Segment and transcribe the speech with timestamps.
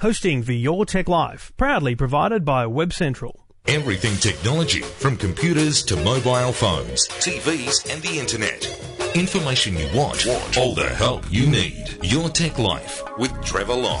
[0.00, 3.46] Hosting for Your Tech Life, proudly provided by Web Central.
[3.66, 8.66] Everything technology, from computers to mobile phones, TVs, and the internet.
[9.14, 10.56] Information you want, want.
[10.56, 11.98] all the help you need.
[12.02, 14.00] Your Tech Life with Trevor Long.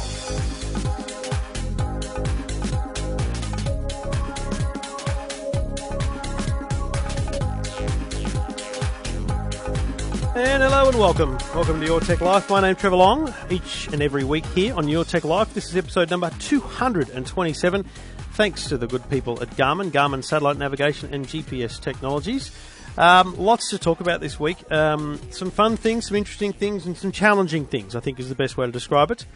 [10.42, 11.36] And hello and welcome.
[11.54, 12.48] Welcome to Your Tech Life.
[12.48, 13.34] My name's Trevor Long.
[13.50, 15.52] Each and every week here on Your Tech Life.
[15.52, 17.84] This is episode number 227.
[18.32, 22.52] Thanks to the good people at Garmin, Garmin Satellite Navigation and GPS Technologies.
[22.96, 24.56] Um, lots to talk about this week.
[24.72, 28.34] Um, some fun things, some interesting things, and some challenging things, I think is the
[28.34, 29.26] best way to describe it.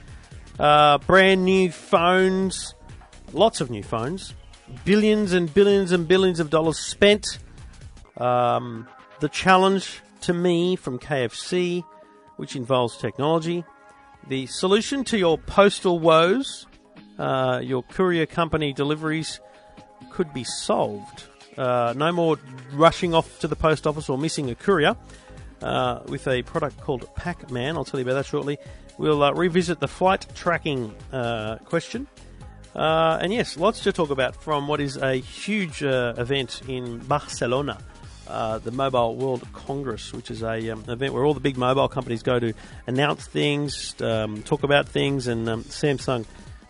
[0.58, 2.74] Uh, brand new phones,
[3.34, 4.32] lots of new phones,
[4.86, 7.40] billions and billions and billions of dollars spent.
[8.16, 8.88] Um,
[9.20, 11.84] the challenge to me from KFC,
[12.36, 13.62] which involves technology.
[14.26, 16.66] The solution to your postal woes,
[17.18, 19.40] uh, your courier company deliveries
[20.10, 21.24] could be solved.
[21.58, 22.38] Uh, no more
[22.72, 24.96] rushing off to the post office or missing a courier
[25.60, 27.74] uh, with a product called Pakman.
[27.74, 28.56] I'll tell you about that shortly.
[28.96, 32.06] We'll uh, revisit the flight tracking uh, question.
[32.74, 37.78] Uh, and yes, lots to talk about from what is a huge event in Barcelona
[38.26, 41.88] uh, the Mobile World Congress, which is a um, event where all the big mobile
[41.88, 42.52] companies go to
[42.86, 46.24] announce things, um, talk about things, and um, Samsung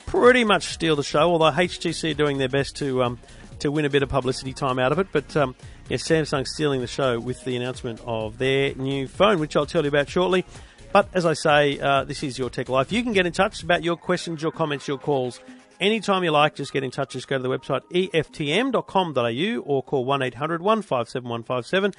[0.07, 1.31] pretty much steal the show.
[1.31, 3.19] Although HTC are doing their best to um,
[3.61, 5.55] to win a bit of publicity time out of it, but um,
[5.89, 9.83] yeah, Samsung stealing the show with the announcement of their new phone, which I'll tell
[9.83, 10.45] you about shortly.
[10.93, 12.93] But as I say, uh, this is your Tech Life.
[12.93, 15.41] You can get in touch about your questions, your comments, your calls
[15.81, 17.13] Anytime you like, just get in touch.
[17.13, 21.93] Just go to the website eftm.com.au or call 1 800 157 157.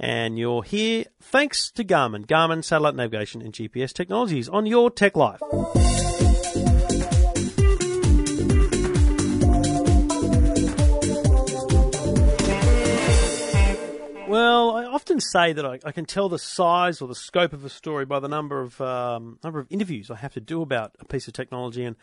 [0.00, 5.16] And you're here thanks to Garmin, Garmin Satellite Navigation and GPS Technologies on your Tech
[5.16, 5.40] Life.
[14.28, 17.64] Well, I often say that I, I, can tell the size or the scope of
[17.64, 20.94] a story by the number of um, number of interviews I have to do about
[21.00, 21.96] a piece of technology, and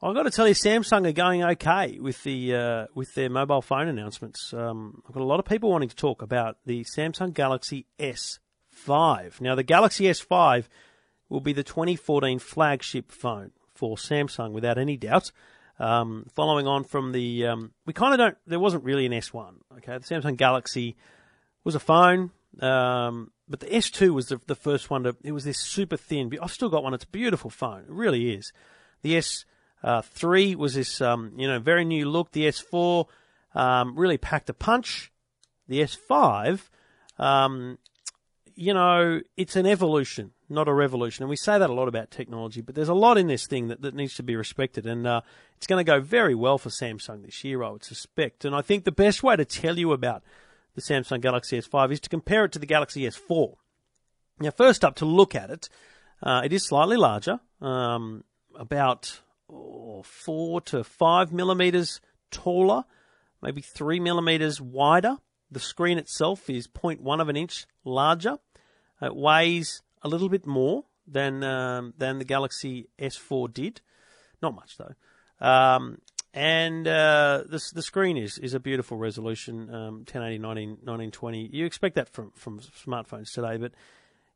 [0.00, 3.62] I've got to tell you, Samsung are going okay with the uh, with their mobile
[3.62, 4.54] phone announcements.
[4.54, 9.40] Um, I've got a lot of people wanting to talk about the Samsung Galaxy S5.
[9.40, 10.68] Now, the Galaxy S5
[11.28, 15.32] will be the 2014 flagship phone for Samsung, without any doubt.
[15.80, 18.36] Um, following on from the, um, we kind of don't.
[18.46, 19.54] There wasn't really an S1.
[19.78, 20.96] Okay, the Samsung Galaxy
[21.64, 22.30] was a phone.
[22.60, 26.32] Um, but the S2 was the, the first one to, it was this super thin,
[26.40, 28.52] I've still got one, it's a beautiful phone, it really is.
[29.02, 29.44] The S
[29.82, 32.32] uh, three was this, um, you know, very new look.
[32.32, 33.06] The S4
[33.54, 35.12] um, really packed a punch.
[35.68, 36.68] The S5,
[37.18, 37.78] um,
[38.54, 41.22] you know, it's an evolution, not a revolution.
[41.22, 43.68] And we say that a lot about technology, but there's a lot in this thing
[43.68, 44.86] that, that needs to be respected.
[44.86, 45.20] And uh,
[45.56, 48.44] it's going to go very well for Samsung this year, I would suspect.
[48.44, 50.22] And I think the best way to tell you about
[50.74, 53.54] the Samsung Galaxy S5 is to compare it to the Galaxy S4.
[54.40, 55.68] Now, first up, to look at it,
[56.22, 58.24] uh, it is slightly larger, um,
[58.56, 62.00] about oh, four to five millimeters
[62.30, 62.84] taller,
[63.42, 65.16] maybe three millimeters wider.
[65.50, 68.38] The screen itself is 0.1 of an inch larger.
[69.00, 73.80] It weighs a little bit more than um, than the Galaxy S4 did.
[74.42, 74.94] Not much though.
[75.40, 75.98] Um,
[76.34, 81.50] and uh, the the screen is is a beautiful resolution, um, 1080 19, 1920.
[81.52, 83.72] You expect that from from smartphones today, but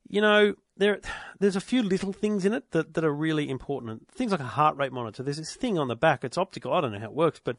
[0.08, 1.00] you know, there
[1.38, 4.08] there's a few little things in it that, that are really important.
[4.10, 5.22] Things like a heart rate monitor.
[5.22, 6.24] There's this thing on the back.
[6.24, 6.72] It's optical.
[6.72, 7.58] I don't know how it works, but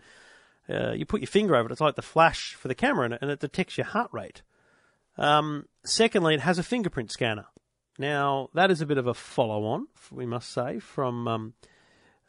[0.69, 1.71] uh, you put your finger over it.
[1.71, 4.41] It's like the flash for the camera, and it, and it detects your heart rate.
[5.17, 7.45] Um, secondly, it has a fingerprint scanner.
[7.99, 11.53] Now that is a bit of a follow-on, we must say, from um,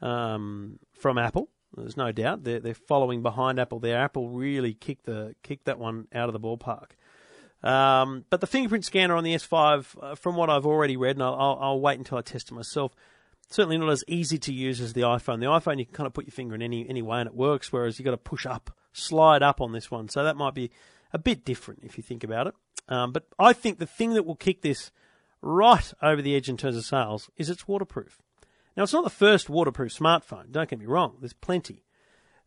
[0.02, 1.48] um, from Apple.
[1.76, 3.80] There's no doubt they're they're following behind Apple.
[3.80, 6.90] There, Apple really kicked the kicked that one out of the ballpark.
[7.64, 11.22] Um, but the fingerprint scanner on the S5, uh, from what I've already read, and
[11.22, 12.94] I'll, I'll, wait until I test it myself,
[13.48, 15.40] certainly not as easy to use as the iPhone.
[15.40, 17.34] The iPhone, you can kind of put your finger in any, any way and it
[17.34, 20.10] works, whereas you've got to push up, slide up on this one.
[20.10, 20.70] So that might be
[21.14, 22.54] a bit different if you think about it.
[22.86, 24.90] Um, but I think the thing that will kick this
[25.40, 28.20] right over the edge in terms of sales is it's waterproof.
[28.76, 31.82] Now, it's not the first waterproof smartphone, don't get me wrong, there's plenty.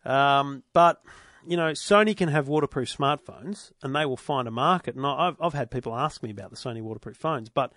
[0.05, 1.01] Um, but
[1.47, 4.95] you know, Sony can have waterproof smartphones and they will find a market.
[4.95, 7.71] And I've, I've had people ask me about the Sony waterproof phones, but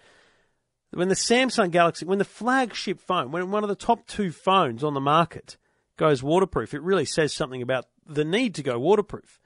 [0.93, 4.83] when the Samsung Galaxy, when the flagship phone, when one of the top two phones
[4.83, 5.57] on the market
[5.97, 9.41] goes waterproof, it really says something about the need to go waterproof.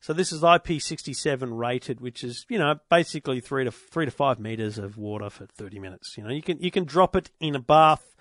[0.00, 4.38] So this is IP67 rated, which is you know basically three to three to five
[4.38, 6.16] meters of water for 30 minutes.
[6.18, 8.14] You know you can you can drop it in a bath,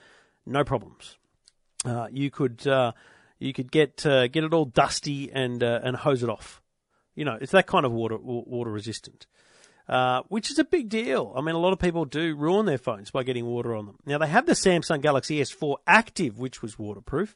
[0.45, 1.17] no problems.
[1.85, 2.93] uh, you could uh,
[3.43, 6.61] you could get uh, get it all dusty and uh, and hose it off.
[7.15, 9.27] You know, it's that kind of water water resistant,
[9.87, 11.33] uh, which is a big deal.
[11.35, 13.99] I mean, a lot of people do ruin their phones by getting water on them.
[14.05, 17.35] Now they have the Samsung Galaxy S4 Active, which was waterproof.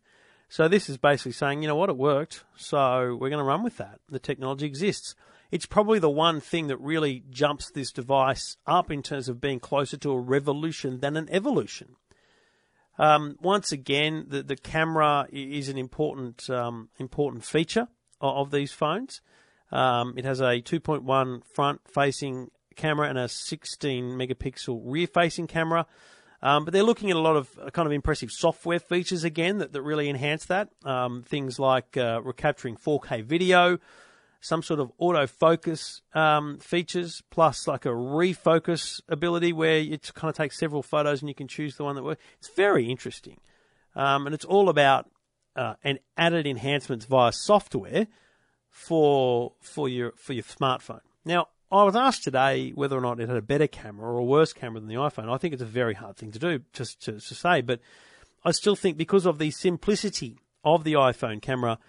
[0.49, 3.63] So this is basically saying, you know what, it worked, so we're going to run
[3.63, 3.99] with that.
[4.09, 5.13] The technology exists.
[5.51, 9.59] It's probably the one thing that really jumps this device up in terms of being
[9.59, 11.97] closer to a revolution than an evolution.
[12.99, 17.87] Um, once again, the, the camera is an important um, important feature
[18.21, 19.21] of, of these phones.
[19.71, 25.85] Um, it has a 2.1 front facing camera and a 16 megapixel rear facing camera.
[26.41, 29.57] Um, but they're looking at a lot of uh, kind of impressive software features again
[29.57, 30.69] that, that really enhance that.
[30.85, 33.79] Um, things like uh, recapturing 4K video,
[34.47, 40.35] some sort of autofocus um, features, plus like a refocus ability where it kind of
[40.35, 42.23] takes several photos and you can choose the one that works.
[42.39, 43.37] It's very interesting,
[43.95, 45.09] um, and it's all about
[45.55, 45.73] uh,
[46.17, 48.07] added enhancements via software
[48.69, 51.01] for for your for your smartphone.
[51.25, 54.23] Now, I was asked today whether or not it had a better camera or a
[54.23, 55.29] worse camera than the iPhone.
[55.29, 57.81] I think it's a very hard thing to do, just to, to say, but
[58.45, 61.79] I still think because of the simplicity of the iPhone camera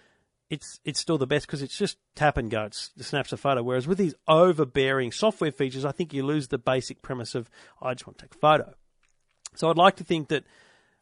[0.51, 2.65] it's it's still the best because it's just tap and go.
[2.65, 3.63] It's, it snaps a photo.
[3.63, 7.51] Whereas with these overbearing software features, I think you lose the basic premise of
[7.83, 8.75] I just want to take a photo.
[9.55, 10.45] So I'd like to think that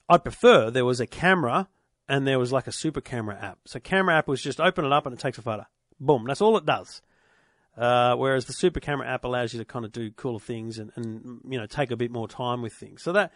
[0.08, 1.69] I'd prefer there was a camera
[2.08, 3.58] and there was like a super camera app.
[3.66, 5.66] So camera app was just open it up and it takes a photo.
[6.00, 6.25] Boom.
[6.26, 7.02] That's all it does.
[7.76, 10.90] Uh, whereas the super camera app allows you to kind of do cooler things and,
[10.96, 13.02] and you know take a bit more time with things.
[13.02, 13.32] So that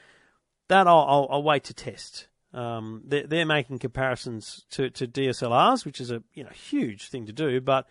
[0.68, 2.28] that I'll, I'll, I'll wait to test.
[2.52, 7.26] Um, they're, they're, making comparisons to, to DSLRs, which is a you know huge thing
[7.26, 7.60] to do.
[7.60, 7.86] But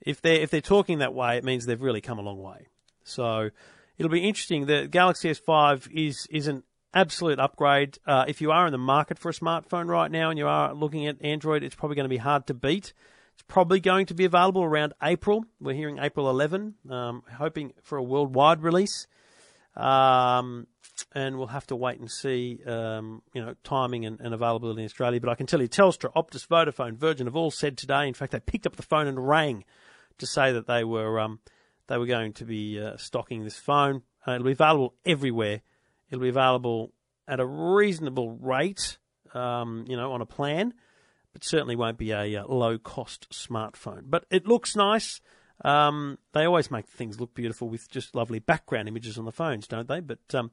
[0.00, 2.66] if they're if they're talking that way, it means they've really come a long way.
[3.02, 3.50] So
[3.96, 4.66] it'll be interesting.
[4.66, 7.98] The Galaxy S5 is is an absolute upgrade.
[8.06, 10.74] Uh, if you are in the market for a smartphone right now and you are
[10.74, 12.92] looking at Android, it's probably going to be hard to beat.
[13.34, 15.44] It's probably going to be available around April.
[15.60, 19.08] We're hearing April 11, um, hoping for a worldwide release.
[19.76, 20.68] Um,
[21.12, 24.86] and we'll have to wait and see, um, you know, timing and, and, availability in
[24.86, 25.20] Australia.
[25.20, 28.06] But I can tell you, Telstra, Optus, Vodafone, Virgin have all said today.
[28.06, 29.64] In fact, they picked up the phone and rang
[30.18, 31.40] to say that they were um,
[31.88, 34.02] they were going to be uh, stocking this phone.
[34.26, 35.62] Uh, it'll be available everywhere.
[36.10, 36.92] It'll be available
[37.26, 38.98] at a reasonable rate,
[39.34, 40.74] um, you know, on a plan,
[41.32, 44.02] but certainly won't be a uh, low cost smartphone.
[44.04, 45.20] But it looks nice.
[45.64, 49.66] Um, they always make things look beautiful with just lovely background images on the phones,
[49.66, 50.00] don't they?
[50.00, 50.50] But um,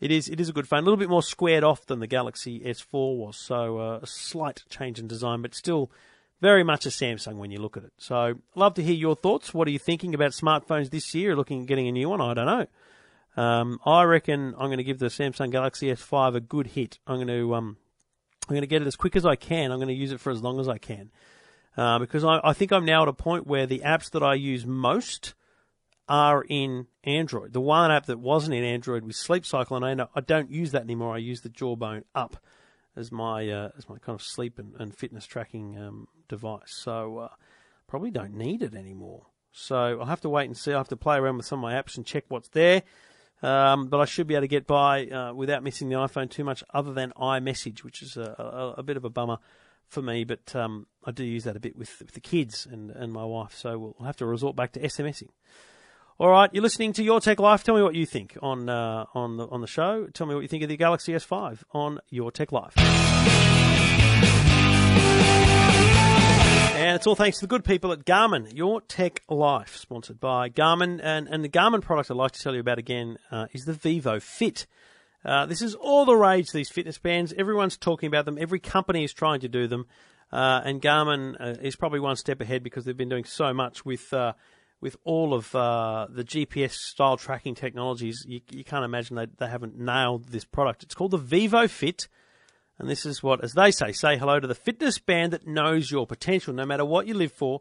[0.00, 2.06] it is it is a good phone, a little bit more squared off than the
[2.06, 5.90] Galaxy S4 was, so uh, a slight change in design, but still
[6.40, 7.92] very much a Samsung when you look at it.
[7.98, 9.52] So, love to hear your thoughts.
[9.52, 11.36] What are you thinking about smartphones this year?
[11.36, 12.20] Looking at getting a new one?
[12.20, 12.66] I don't know.
[13.36, 16.98] Um, I reckon I'm going to give the Samsung Galaxy S5 a good hit.
[17.06, 17.76] I'm going to um,
[18.48, 19.70] I'm going to get it as quick as I can.
[19.70, 21.10] I'm going to use it for as long as I can.
[21.76, 24.34] Uh, because I, I, think I'm now at a point where the apps that I
[24.34, 25.34] use most
[26.10, 27.52] are in Android.
[27.52, 30.72] The one app that wasn't in Android was Sleep Cycle, and I, I don't use
[30.72, 31.14] that anymore.
[31.14, 32.36] I use the Jawbone Up
[32.96, 36.74] as my uh, as my kind of sleep and, and fitness tracking um, device.
[36.74, 37.28] So uh,
[37.86, 39.26] probably don't need it anymore.
[39.52, 40.72] So I'll have to wait and see.
[40.72, 42.82] I have to play around with some of my apps and check what's there.
[43.42, 46.44] Um, but I should be able to get by uh, without missing the iPhone too
[46.44, 49.38] much, other than iMessage, which is a, a, a bit of a bummer
[49.86, 52.90] for me, but um, I do use that a bit with, with the kids and,
[52.90, 55.30] and my wife, so we'll have to resort back to SMSing.
[56.20, 57.64] All right, you're listening to Your Tech Life.
[57.64, 60.06] Tell me what you think on uh, on the on the show.
[60.12, 62.74] Tell me what you think of the Galaxy S5 on Your Tech Life.
[66.76, 70.50] And it's all thanks to the good people at Garmin, Your Tech Life, sponsored by
[70.50, 71.00] Garmin.
[71.02, 73.72] And, and the Garmin product I'd like to tell you about again uh, is the
[73.72, 74.66] Vivo Fit.
[75.24, 77.32] Uh, this is all the rage, these fitness bands.
[77.32, 78.36] Everyone's talking about them.
[78.38, 79.86] Every company is trying to do them.
[80.30, 83.86] Uh, and Garmin uh, is probably one step ahead because they've been doing so much
[83.86, 84.34] with uh,
[84.80, 88.24] with all of uh, the GPS style tracking technologies.
[88.26, 90.82] You, you can't imagine they, they haven't nailed this product.
[90.82, 92.08] It's called the Vivo Fit.
[92.78, 95.90] And this is what, as they say, say hello to the fitness band that knows
[95.90, 96.54] your potential.
[96.54, 97.60] No matter what you live for,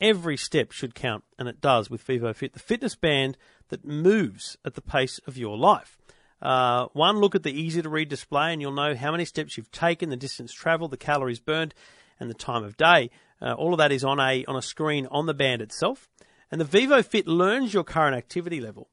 [0.00, 1.22] every step should count.
[1.38, 3.36] And it does with Vivo Fit, the fitness band
[3.68, 5.96] that moves at the pace of your life.
[6.42, 9.56] Uh, one look at the easy to read display, and you'll know how many steps
[9.56, 11.74] you've taken, the distance travelled, the calories burned,
[12.20, 13.10] and the time of day.
[13.40, 16.08] Uh, all of that is on a on a screen on the band itself.
[16.50, 18.88] And the Vivo Fit learns your current activity level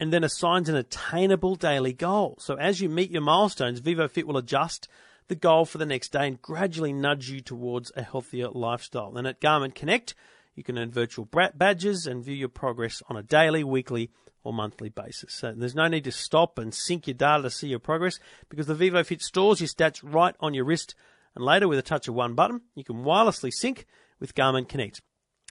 [0.00, 2.36] and then assigns an attainable daily goal.
[2.40, 4.88] So as you meet your milestones, Vivo Fit will adjust
[5.28, 9.16] the goal for the next day and gradually nudge you towards a healthier lifestyle.
[9.16, 10.14] And at Garmin Connect,
[10.58, 11.24] You can earn virtual
[11.54, 14.10] badges and view your progress on a daily, weekly,
[14.42, 15.32] or monthly basis.
[15.34, 18.66] So there's no need to stop and sync your data to see your progress because
[18.66, 20.96] the Vivo Fit stores your stats right on your wrist.
[21.36, 23.86] And later, with a touch of one button, you can wirelessly sync
[24.18, 25.00] with Garmin Connect,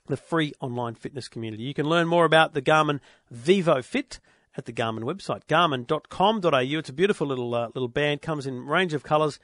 [0.08, 1.62] the free online fitness community.
[1.62, 3.00] You can learn more about the Garmin
[3.30, 4.20] Vivo Fit
[4.56, 6.78] at the Garmin website, garmin.com.au.
[6.78, 9.38] It's a beautiful little uh, little band, comes in range of colours,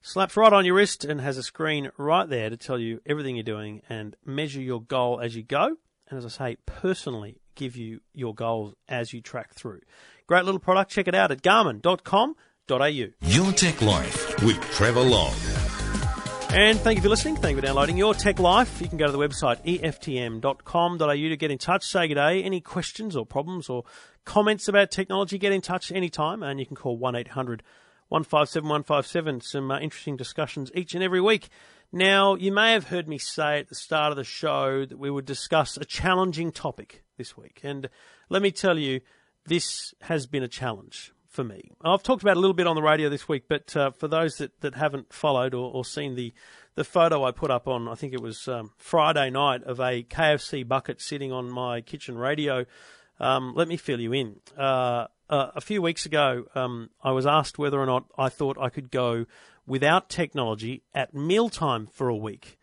[0.00, 3.36] slaps right on your wrist, and has a screen right there to tell you everything
[3.36, 5.76] you're doing and measure your goal as you go.
[6.08, 9.80] And as I say, personally give you your goals as you track through.
[10.26, 10.90] Great little product.
[10.90, 12.86] Check it out at garmin.com.au.
[12.86, 15.34] Your Tech Life with Trevor Long.
[16.54, 17.34] And thank you for listening.
[17.34, 18.80] Thank you for downloading Your Tech Life.
[18.80, 22.44] You can go to the website eftm.com.au to get in touch, say good day.
[22.44, 23.82] Any questions or problems or
[24.24, 27.64] comments about technology, get in touch anytime and you can call 1 800
[28.06, 29.40] 157 157.
[29.40, 31.48] Some uh, interesting discussions each and every week.
[31.90, 35.10] Now, you may have heard me say at the start of the show that we
[35.10, 37.62] would discuss a challenging topic this week.
[37.64, 37.88] And
[38.28, 39.00] let me tell you,
[39.44, 41.70] this has been a challenge for me.
[41.82, 44.36] I've talked about a little bit on the radio this week, but uh, for those
[44.36, 46.32] that, that haven't followed or, or, seen the,
[46.76, 50.04] the photo I put up on, I think it was um, Friday night, of a
[50.04, 52.64] KFC bucket sitting on my kitchen radio,
[53.18, 54.36] um, let me fill you in.
[54.56, 58.56] Uh, uh, a few weeks ago, um, I was asked whether or not I thought
[58.58, 59.26] I could go
[59.66, 62.58] without technology at mealtime for a week.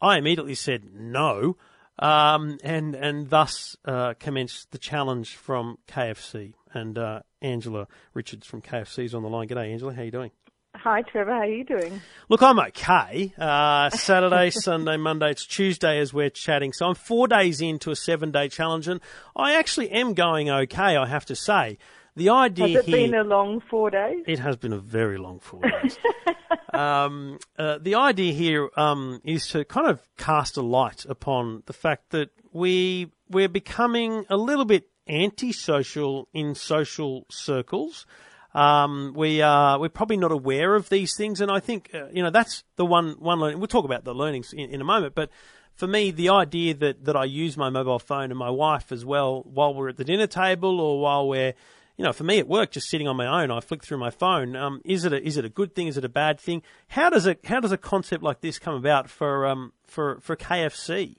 [0.00, 1.56] I immediately said no.
[1.98, 6.54] Um, and and thus uh, commenced the challenge from KFC.
[6.72, 9.48] And uh, Angela Richards from KFC is on the line.
[9.48, 9.92] G'day, Angela.
[9.92, 10.30] How are you doing?
[10.74, 11.32] Hi, Trevor.
[11.32, 12.00] How are you doing?
[12.28, 13.34] Look, I'm okay.
[13.38, 15.30] Uh, Saturday, Sunday, Monday.
[15.30, 16.72] It's Tuesday as we're chatting.
[16.72, 19.00] So I'm four days into a seven-day challenge, and
[19.36, 20.96] I actually am going okay.
[20.96, 21.78] I have to say.
[22.14, 24.24] The idea has it here, been a long four days?
[24.26, 25.96] It has been a very long four days.
[26.74, 31.72] um, uh, the idea here um, is to kind of cast a light upon the
[31.72, 38.06] fact that we we're becoming a little bit antisocial in social circles.
[38.54, 42.22] Um, we are we're probably not aware of these things, and I think uh, you
[42.22, 43.58] know that's the one one learning.
[43.58, 45.30] We'll talk about the learnings in, in a moment, but
[45.74, 49.04] for me, the idea that that I use my mobile phone and my wife as
[49.04, 51.54] well while we're at the dinner table or while we're
[51.96, 54.10] you know, for me at work, just sitting on my own, I flick through my
[54.10, 54.56] phone.
[54.56, 55.88] Um, is it a, is it a good thing?
[55.88, 56.62] Is it a bad thing?
[56.88, 60.34] How does a how does a concept like this come about for um, for for
[60.34, 61.16] KFC?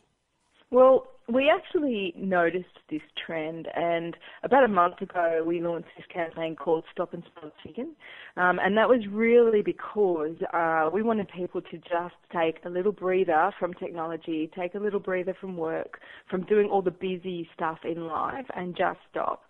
[0.71, 6.55] Well, we actually noticed this trend, and about a month ago, we launched this campaign
[6.55, 7.95] called Stop and Smell Chicken,
[8.35, 12.91] um, and that was really because uh, we wanted people to just take a little
[12.91, 15.99] breather from technology, take a little breather from work,
[16.29, 19.43] from doing all the busy stuff in life, and just stop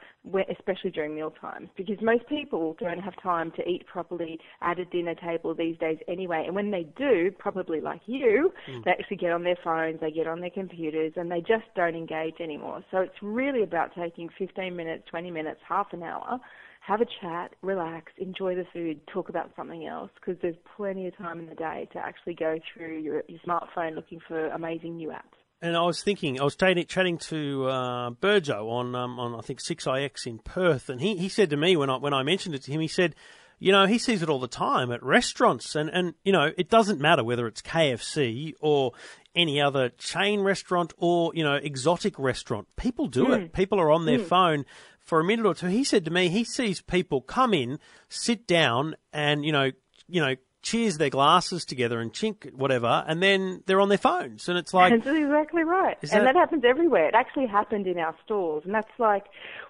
[0.49, 4.85] especially during meal times, because most people don't have time to eat properly at a
[4.85, 6.43] dinner table these days anyway.
[6.45, 8.83] And when they do, probably like you, mm.
[8.83, 11.95] they actually get on their phones, they get on their computers, and they just don't
[11.95, 12.83] engage anymore.
[12.91, 16.39] So it's really about taking 15 minutes, 20 minutes, half an hour,
[16.81, 21.17] have a chat, relax, enjoy the food, talk about something else, because there's plenty of
[21.17, 25.09] time in the day to actually go through your, your smartphone looking for amazing new
[25.09, 25.42] apps.
[25.63, 29.39] And I was thinking, I was chatting, chatting to uh, Burjo on um, on I
[29.39, 32.21] think Six IX in Perth, and he, he said to me when I when I
[32.21, 33.15] mentioned it to him, he said,
[33.59, 36.69] you know, he sees it all the time at restaurants, and and you know, it
[36.69, 38.91] doesn't matter whether it's KFC or
[39.35, 42.67] any other chain restaurant or you know exotic restaurant.
[42.75, 43.45] People do mm.
[43.45, 43.53] it.
[43.53, 44.25] People are on their mm.
[44.25, 44.65] phone
[44.99, 45.67] for a minute or two.
[45.67, 47.79] He said to me, he sees people come in,
[48.09, 49.71] sit down, and you know,
[50.09, 54.49] you know, cheers their glasses together and chink whatever, and then they're on their phones,
[54.49, 55.97] and it's like that's exactly right.
[56.01, 57.07] And that, that happens everywhere.
[57.09, 59.25] It actually happened in our stores, and that's like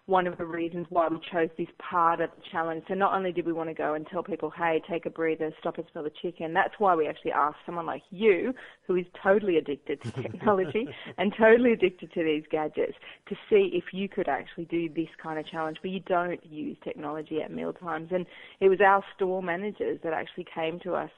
[0.05, 2.83] one of the reasons why we chose this part of the challenge.
[2.89, 5.53] So not only did we want to go and tell people, hey, take a breather,
[5.61, 6.53] stop and smell the chicken.
[6.53, 8.53] That's why we actually asked someone like you,
[8.85, 12.95] who is totally addicted to technology and totally addicted to these gadgets,
[13.29, 16.75] to see if you could actually do this kind of challenge where you don't use
[16.83, 18.09] technology at meal times.
[18.11, 18.25] And
[18.59, 21.11] it was our store managers that actually came to us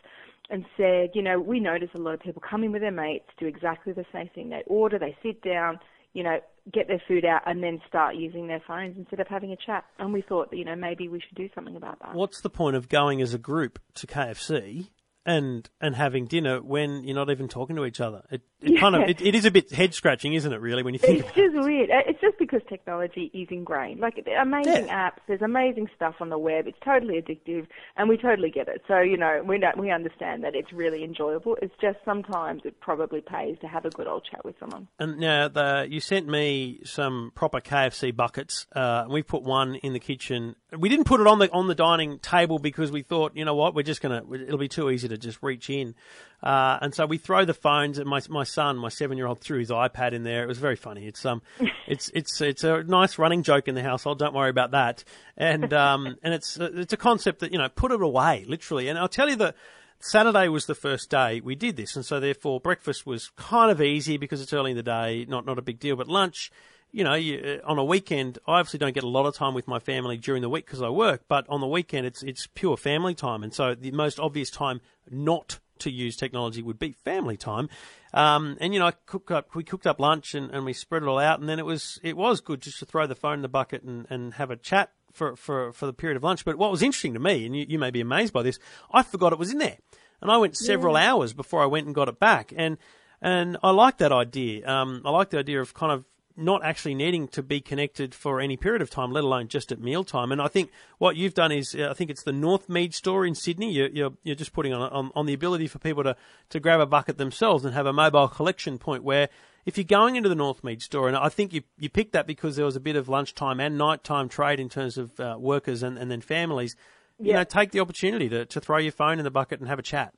[0.52, 3.26] and said, you know, we notice a lot of people come in with their mates,
[3.40, 4.50] do exactly the same thing.
[4.50, 5.80] They order, they sit down,
[6.14, 6.40] you know,
[6.74, 9.86] get their food out and then start using their phones instead of having a chat.
[10.00, 12.16] And we thought, you know, maybe we should do something about that.
[12.16, 14.88] What's the point of going as a group to KFC
[15.26, 18.24] and and having dinner when you're not even talking to each other.
[18.32, 18.80] It, it yeah.
[18.80, 20.62] kind of it, it is a bit head scratching, isn't it?
[20.62, 21.90] Really, when you think it's just weird.
[21.90, 24.00] Uh, it's just because technology is ingrained.
[24.00, 25.10] Like amazing yeah.
[25.10, 26.68] apps, there's amazing stuff on the web.
[26.68, 27.68] It's totally addictive,
[27.98, 28.82] and we totally get it.
[28.88, 31.58] So you know, we we understand that it's really enjoyable.
[31.62, 34.88] It's just sometimes it probably pays to have a good old chat with someone.
[35.00, 38.68] And now the, you sent me some proper KFC buckets.
[38.76, 40.56] Uh, we put one in the kitchen.
[40.78, 43.56] We didn't put it on the on the dining table because we thought, you know
[43.56, 45.96] what, we're just gonna it'll be too easy to to just reach in.
[46.44, 49.40] Uh, and so we throw the phones at my my son, my seven year old,
[49.40, 50.44] threw his iPad in there.
[50.44, 51.08] It was very funny.
[51.08, 51.42] It's um,
[51.88, 54.20] it's it's it's a nice running joke in the household.
[54.20, 55.04] Don't worry about that.
[55.38, 58.88] And um, and it's it's a concept that you know put it away literally.
[58.88, 59.56] And I'll tell you that.
[59.98, 63.82] Saturday was the first day we did this, and so therefore breakfast was kind of
[63.82, 65.96] easy because it's early in the day, not not a big deal.
[65.96, 66.52] But lunch,
[66.96, 69.54] you know, you, uh, on a weekend, I obviously don't get a lot of time
[69.54, 72.48] with my family during the week because I work, but on the weekend, it's it's
[72.48, 74.80] pure family time, and so the most obvious time
[75.12, 77.68] not to use technology would be family time.
[78.14, 81.04] Um, and you know, I cooked up, we cooked up lunch and, and we spread
[81.04, 83.36] it all out, and then it was it was good just to throw the phone
[83.36, 86.46] in the bucket and, and have a chat for, for, for the period of lunch.
[86.46, 88.58] But what was interesting to me, and you, you may be amazed by this,
[88.90, 89.80] I forgot it was in there,
[90.22, 91.12] and I went several yeah.
[91.12, 92.78] hours before I went and got it back, and
[93.22, 94.66] and I like that idea.
[94.66, 96.06] Um, I like the idea of kind of
[96.38, 99.80] not actually needing to be connected for any period of time, let alone just at
[99.80, 100.32] mealtime.
[100.32, 103.36] And I think what you've done is, uh, I think it's the Northmead store in
[103.36, 103.72] Sydney.
[103.72, 106.16] You're, you're, you're just putting on, on, on the ability for people to,
[106.50, 109.30] to grab a bucket themselves and have a mobile collection point where
[109.66, 112.56] if you're going into the Northmead store, and I think you you picked that because
[112.56, 115.98] there was a bit of lunchtime and nighttime trade in terms of uh, workers and,
[115.98, 116.76] and then families,
[117.20, 119.80] you know, take the opportunity to, to throw your phone in the bucket and have
[119.80, 120.14] a chat.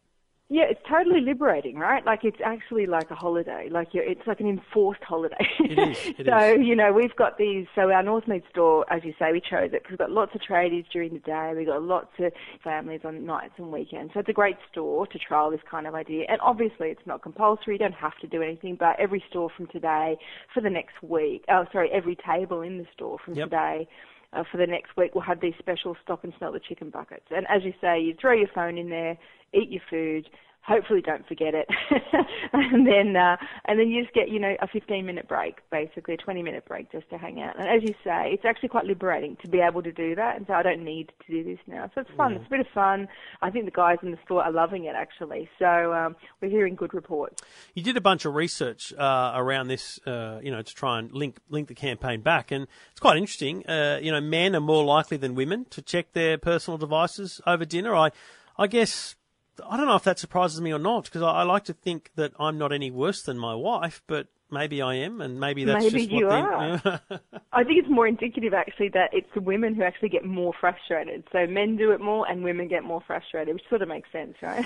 [0.50, 2.06] Yeah, it's totally liberating, right?
[2.06, 3.68] Like it's actually like a holiday.
[3.70, 5.36] Like you're, it's like an enforced holiday.
[5.60, 5.98] It is.
[6.18, 6.66] It so is.
[6.66, 7.68] you know we've got these.
[7.76, 10.42] So our Northmead store, as you say, we chose it because we've got lots of
[10.42, 11.52] tradies during the day.
[11.54, 12.32] We've got lots of
[12.64, 14.14] families on nights and weekends.
[14.14, 16.26] So it's a great store to trial this kind of idea.
[16.30, 17.74] And obviously, it's not compulsory.
[17.74, 18.78] You don't have to do anything.
[18.80, 20.18] But every store from today
[20.54, 21.44] for the next week.
[21.50, 23.50] Oh, sorry, every table in the store from yep.
[23.50, 23.90] today
[24.34, 27.26] uh, for the next week, we'll have these special stop and smell the chicken buckets.
[27.32, 29.18] And as you say, you throw your phone in there,
[29.54, 30.30] eat your food,
[30.68, 31.68] hopefully don't forget it.
[32.54, 33.36] And then uh,
[33.66, 36.66] and then you just get you know a 15 minute break basically a 20 minute
[36.66, 37.60] break just to hang out.
[37.60, 40.38] And as you say it's actually quite liberating to be able to do that.
[40.38, 41.92] And so I don't need to do this now.
[41.94, 42.32] So it's fun.
[42.32, 42.38] Yeah.
[42.38, 43.08] it's a bit of fun.
[43.42, 45.50] I think the guys in the store are loving it actually.
[45.60, 47.44] So um, we're hearing good reports.
[47.74, 51.12] You did a bunch of research uh, around this uh, you know to try and
[51.12, 52.52] link link the campaign back.
[52.52, 56.14] And it's quite interesting uh, you know men are more likely than women to check
[56.14, 57.94] their personal devices over dinner.
[57.94, 58.12] I
[58.58, 59.16] I guess
[59.66, 62.12] I don't know if that surprises me or not because I, I, like to think
[62.16, 65.84] that I'm not any worse than my wife, but maybe I am, and maybe that's
[65.84, 66.12] just the point.
[66.12, 67.02] maybe just you what are.
[67.10, 70.54] The, I think it's more indicative actually that it's the women who actually get more
[70.60, 71.24] frustrated.
[71.32, 74.36] So men do it more, and women get more frustrated, which sort of makes sense,
[74.42, 74.66] right?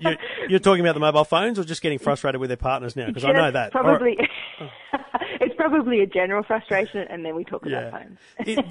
[0.00, 0.16] you're,
[0.48, 3.06] you're, talking about the mobile phones, or just getting frustrated with their partners now?
[3.06, 4.18] Because I know that probably.
[5.40, 7.88] it's probably a general frustration, and then we talk yeah.
[7.88, 8.18] about phones.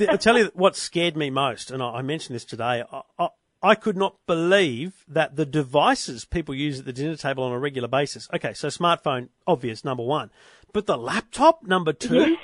[0.01, 2.84] it, I'll tell you what scared me most, and I, I mentioned this today.
[2.91, 3.29] I, I
[3.76, 7.88] could not believe that the devices people use at the dinner table on a regular
[7.88, 8.28] basis.
[8.34, 10.32] Okay, so smartphone, obvious, number one.
[10.74, 12.38] But the laptop, number two?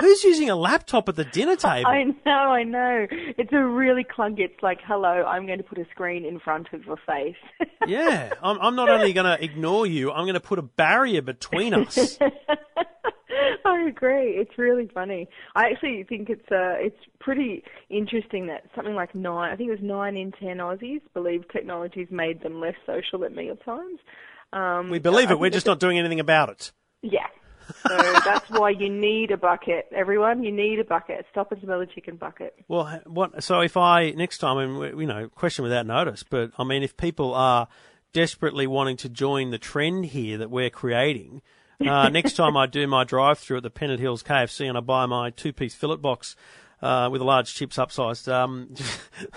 [0.00, 1.88] Who's using a laptop at the dinner table?
[1.88, 3.06] I know, I know.
[3.10, 4.40] It's a really clunky.
[4.40, 7.36] It's like, hello, I'm going to put a screen in front of your face.
[7.86, 11.22] yeah, I'm, I'm not only going to ignore you, I'm going to put a barrier
[11.22, 12.18] between us.
[13.64, 14.32] I agree.
[14.32, 15.28] It's really funny.
[15.54, 19.72] I actually think it's uh, it's pretty interesting that something like nine, I think it
[19.72, 24.00] was nine in ten Aussies believe technology's made them less social at meal times.
[24.52, 25.38] Um, we believe it.
[25.38, 26.72] We're just not doing anything about it.
[27.02, 27.26] Yeah.
[27.88, 30.42] So that's why you need a bucket, everyone.
[30.42, 31.26] You need a bucket.
[31.30, 32.54] Stop and smell the chicken bucket.
[32.68, 33.42] Well, what?
[33.42, 36.96] So if I next time, and you know, question without notice, but I mean, if
[36.96, 37.68] people are
[38.12, 41.42] desperately wanting to join the trend here that we're creating
[41.86, 45.06] uh, next time I do my drive-through at the Pennant Hills KFC and I buy
[45.06, 46.36] my two-piece fillet box
[46.82, 48.74] uh, with the large chips upsized, um,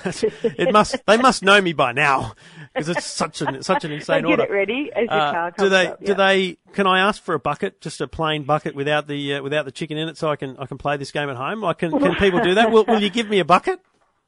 [0.58, 2.34] it must they must know me by now
[2.74, 4.44] because it's such an such an insane they get order.
[4.44, 5.88] it ready as your uh, car comes Do they?
[5.88, 6.08] Up, yeah.
[6.08, 6.58] Do they?
[6.74, 9.72] Can I ask for a bucket, just a plain bucket without the uh, without the
[9.72, 11.64] chicken in it, so I can I can play this game at home?
[11.64, 11.92] I can.
[11.92, 12.72] Can people do that?
[12.72, 13.80] Will, will you give me a bucket?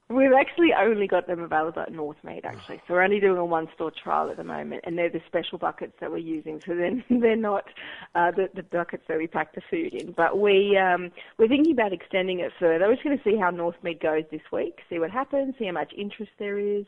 [0.07, 2.77] We've actually only got them available at Northmead actually.
[2.87, 5.57] So we're only doing a one store trial at the moment and they're the special
[5.57, 6.61] buckets that we're using.
[6.63, 7.65] So then they're not
[8.13, 10.11] uh, the, the buckets that we pack the food in.
[10.11, 12.87] But we um, we're thinking about extending it further.
[12.87, 15.71] We're just going to see how Northmead goes this week, see what happens, see how
[15.71, 16.85] much interest there is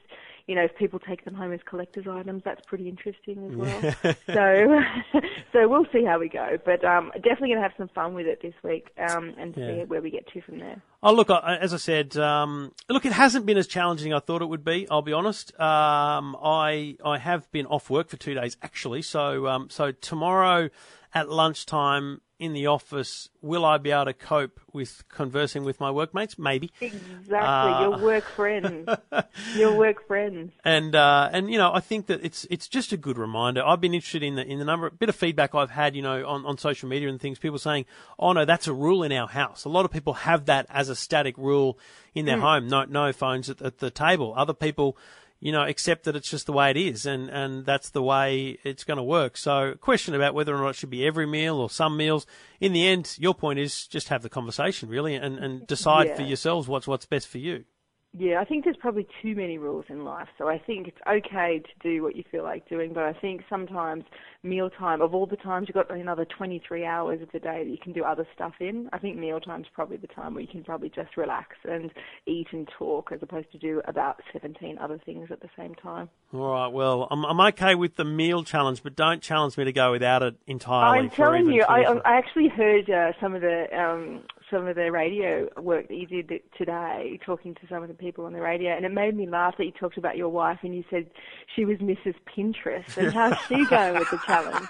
[0.47, 4.15] you know, if people take them home as collector's items, that's pretty interesting as well.
[4.27, 5.19] so,
[5.53, 6.57] so we'll see how we go.
[6.65, 9.67] But um, definitely going to have some fun with it this week um, and yeah.
[9.67, 10.81] see where we get to from there.
[11.03, 14.41] Oh, look, as I said, um, look, it hasn't been as challenging as I thought
[14.41, 14.87] it would be.
[14.89, 15.51] I'll be honest.
[15.59, 20.69] Um, I I have been off work for two days actually, so um, so tomorrow
[21.13, 25.89] at lunchtime in the office, will I be able to cope with conversing with my
[25.89, 26.37] workmates?
[26.37, 26.71] Maybe.
[26.79, 28.87] Exactly, uh, your work friends,
[29.55, 30.51] your work friends.
[30.63, 33.65] And uh, and you know, I think that it's it's just a good reminder.
[33.65, 36.03] I've been interested in the in the number a bit of feedback I've had, you
[36.03, 37.39] know, on, on social media and things.
[37.39, 37.85] People saying,
[38.19, 40.89] "Oh no, that's a rule in our house." A lot of people have that as
[40.89, 41.79] a static rule
[42.13, 42.41] in their mm.
[42.41, 42.67] home.
[42.67, 44.33] No no phones at, at the table.
[44.37, 44.95] Other people
[45.39, 48.57] you know, accept that it's just the way it is, and, and that's the way
[48.63, 49.37] it's going to work.
[49.37, 52.25] So, question about whether or not it should be every meal or some meals.
[52.59, 56.15] In the end, your point is just have the conversation, really, and, and decide Yeah.
[56.15, 57.65] for yourselves what's what's best for you.
[58.13, 60.27] Yeah, I think there's probably too many rules in life.
[60.37, 63.41] So I think it's okay to do what you feel like doing, but I think
[63.49, 64.05] sometimes
[64.43, 67.77] mealtime, of all the times you've got another 23 hours of the day that you
[67.77, 70.89] can do other stuff in, I think mealtime's probably the time where you can probably
[70.89, 71.91] just relax and
[72.25, 76.09] eat and talk as opposed to do about 17 other things at the same time.
[76.33, 76.67] All right.
[76.67, 80.23] Well, I'm I'm okay with the meal challenge, but don't challenge me to go without
[80.23, 80.99] it entirely.
[80.99, 84.91] I'm telling you, I, I actually heard uh, some of the um, some of the
[84.91, 88.75] radio work that you did today, talking to some of the people on the radio,
[88.75, 91.09] and it made me laugh that you talked about your wife and you said
[91.55, 92.15] she was Mrs.
[92.35, 94.67] Pinterest, and how's she going with the challenge?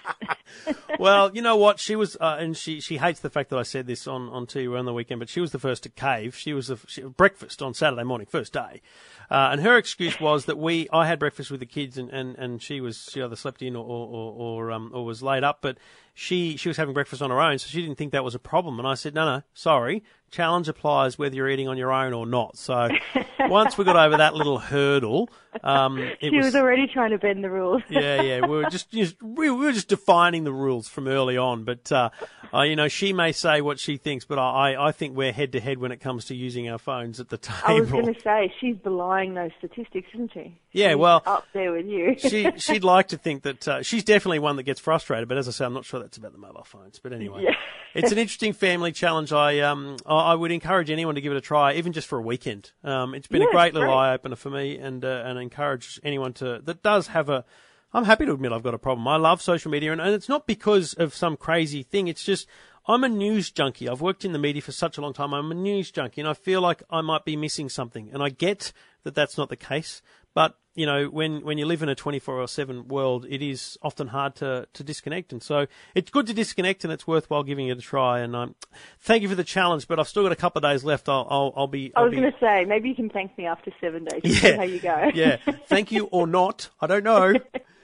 [1.00, 1.80] well, you know what?
[1.80, 4.48] She was, uh, and she, she hates the fact that I said this on, on
[4.48, 6.36] TV on the weekend, but she was the first to cave.
[6.36, 8.82] She was the she, breakfast on Saturday morning, first day.
[9.30, 12.36] Uh, and her excuse was that we, I had breakfast with the kids and, and,
[12.38, 15.44] and she was, she either slept in or, or, or, or, um, or was laid
[15.44, 15.78] up, but
[16.20, 18.40] she, she was having breakfast on her own, so she didn't think that was a
[18.40, 18.80] problem.
[18.80, 20.04] And I said, no, no, sorry.
[20.30, 22.58] Challenge applies whether you're eating on your own or not.
[22.58, 22.90] So
[23.40, 25.30] once we got over that little hurdle,
[25.64, 27.82] um, it she was already trying to bend the rules.
[27.90, 28.42] yeah, yeah.
[28.42, 31.64] We were just, just we were just defining the rules from early on.
[31.64, 32.10] But uh,
[32.54, 35.54] uh, you know, she may say what she thinks, but I, I think we're head
[35.54, 37.64] to head when it comes to using our phones at the table.
[37.66, 40.60] I was going to say she's belying those statistics, isn't she?
[40.74, 42.16] Yeah, She's well- up there with you.
[42.18, 45.28] she she'd like to think that uh, she's definitely one that gets frustrated.
[45.30, 47.00] But as I say, I'm not sure that's about the mobile phones.
[47.00, 47.56] But anyway, Yeah.
[47.96, 49.32] it's an interesting family challenge.
[49.34, 52.18] I um I I would encourage anyone to give it a try, even just for
[52.18, 52.72] a weekend.
[52.84, 56.00] Um, it's been Yeah, a great little eye opener for me, and uh, and encourage
[56.04, 57.46] anyone to that does have a.
[57.94, 59.08] I'm happy to admit I've got a problem.
[59.08, 62.08] I love social media, and, and it's not because of some crazy thing.
[62.08, 62.48] It's just
[62.88, 63.90] I'm a news junkie.
[63.90, 65.34] I've worked in the media for such a long time.
[65.34, 68.10] I'm a news junkie, and I feel like I might be missing something.
[68.14, 68.72] And I get
[69.04, 70.02] that that's not the case,
[70.38, 73.76] but you know, when, when you live in a 24 or 7 world, it is
[73.82, 75.34] often hard to, to disconnect.
[75.34, 78.20] And so it's good to disconnect and it's worthwhile giving it a try.
[78.20, 78.54] And um,
[79.00, 81.10] thank you for the challenge, but I've still got a couple of days left.
[81.10, 81.92] I'll, I'll, I'll be.
[81.96, 84.44] I I'll was be, going to say maybe you can thank me after seven days.
[84.44, 84.58] Yeah.
[84.58, 85.10] How you go.
[85.16, 85.38] yeah.
[85.66, 86.70] Thank you or not.
[86.80, 87.34] I don't know.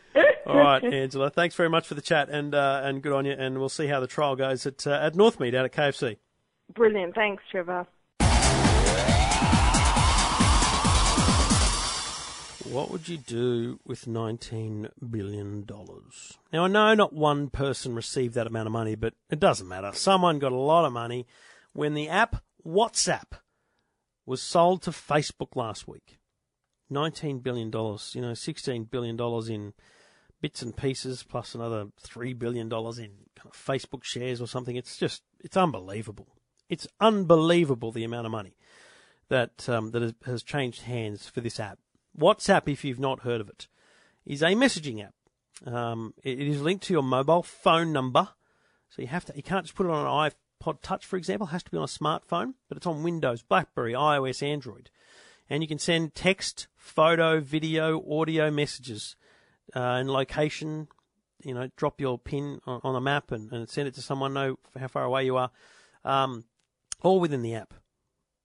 [0.45, 1.31] All right, Angela.
[1.31, 3.31] Thanks very much for the chat and, uh, and good on you.
[3.31, 6.17] And we'll see how the trial goes at, uh, at Northmead out at KFC.
[6.75, 7.15] Brilliant.
[7.15, 7.87] Thanks, Trevor.
[12.65, 15.65] What would you do with $19 billion?
[16.53, 19.91] Now, I know not one person received that amount of money, but it doesn't matter.
[19.93, 21.27] Someone got a lot of money
[21.73, 23.33] when the app WhatsApp
[24.25, 26.19] was sold to Facebook last week.
[26.89, 29.19] $19 billion, you know, $16 billion
[29.51, 29.73] in
[30.41, 33.09] bits and pieces, plus another $3 billion in kind
[33.45, 34.77] of Facebook shares or something.
[34.77, 36.27] It's just, it's unbelievable.
[36.69, 38.55] It's unbelievable the amount of money
[39.27, 41.79] that, um, that has, has changed hands for this app.
[42.17, 43.67] WhatsApp, if you've not heard of it,
[44.25, 45.13] is a messaging app.
[45.65, 48.29] Um, it, is linked to your mobile phone number,
[48.89, 49.33] so you have to.
[49.35, 51.47] You can't just put it on an iPod Touch, for example.
[51.47, 54.89] It has to be on a smartphone, but it's on Windows, BlackBerry, iOS, Android,
[55.49, 59.15] and you can send text, photo, video, audio messages,
[59.75, 60.87] uh, and location.
[61.43, 64.33] You know, drop your pin on, on a map and, and send it to someone.
[64.33, 65.51] Know how far away you are,
[66.05, 66.45] um,
[67.01, 67.73] all within the app.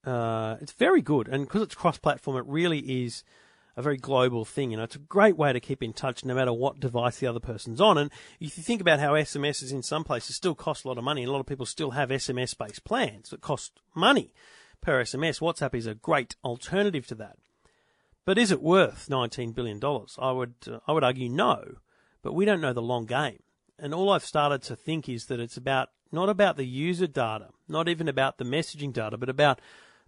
[0.04, 3.24] Uh, it's very good, and because it's cross-platform, it really is
[3.79, 4.73] a very global thing.
[4.73, 7.29] You know, it's a great way to keep in touch no matter what device the
[7.29, 7.97] other person's on.
[7.97, 8.11] And
[8.41, 11.23] if you think about how SMSs in some places still cost a lot of money,
[11.23, 14.35] and a lot of people still have SMS-based plans that cost money
[14.81, 17.37] per SMS, WhatsApp is a great alternative to that.
[18.25, 19.81] But is it worth $19 billion?
[20.19, 21.77] I would, uh, I would argue no,
[22.21, 23.38] but we don't know the long game.
[23.79, 27.51] And all I've started to think is that it's about, not about the user data,
[27.69, 29.61] not even about the messaging data, but about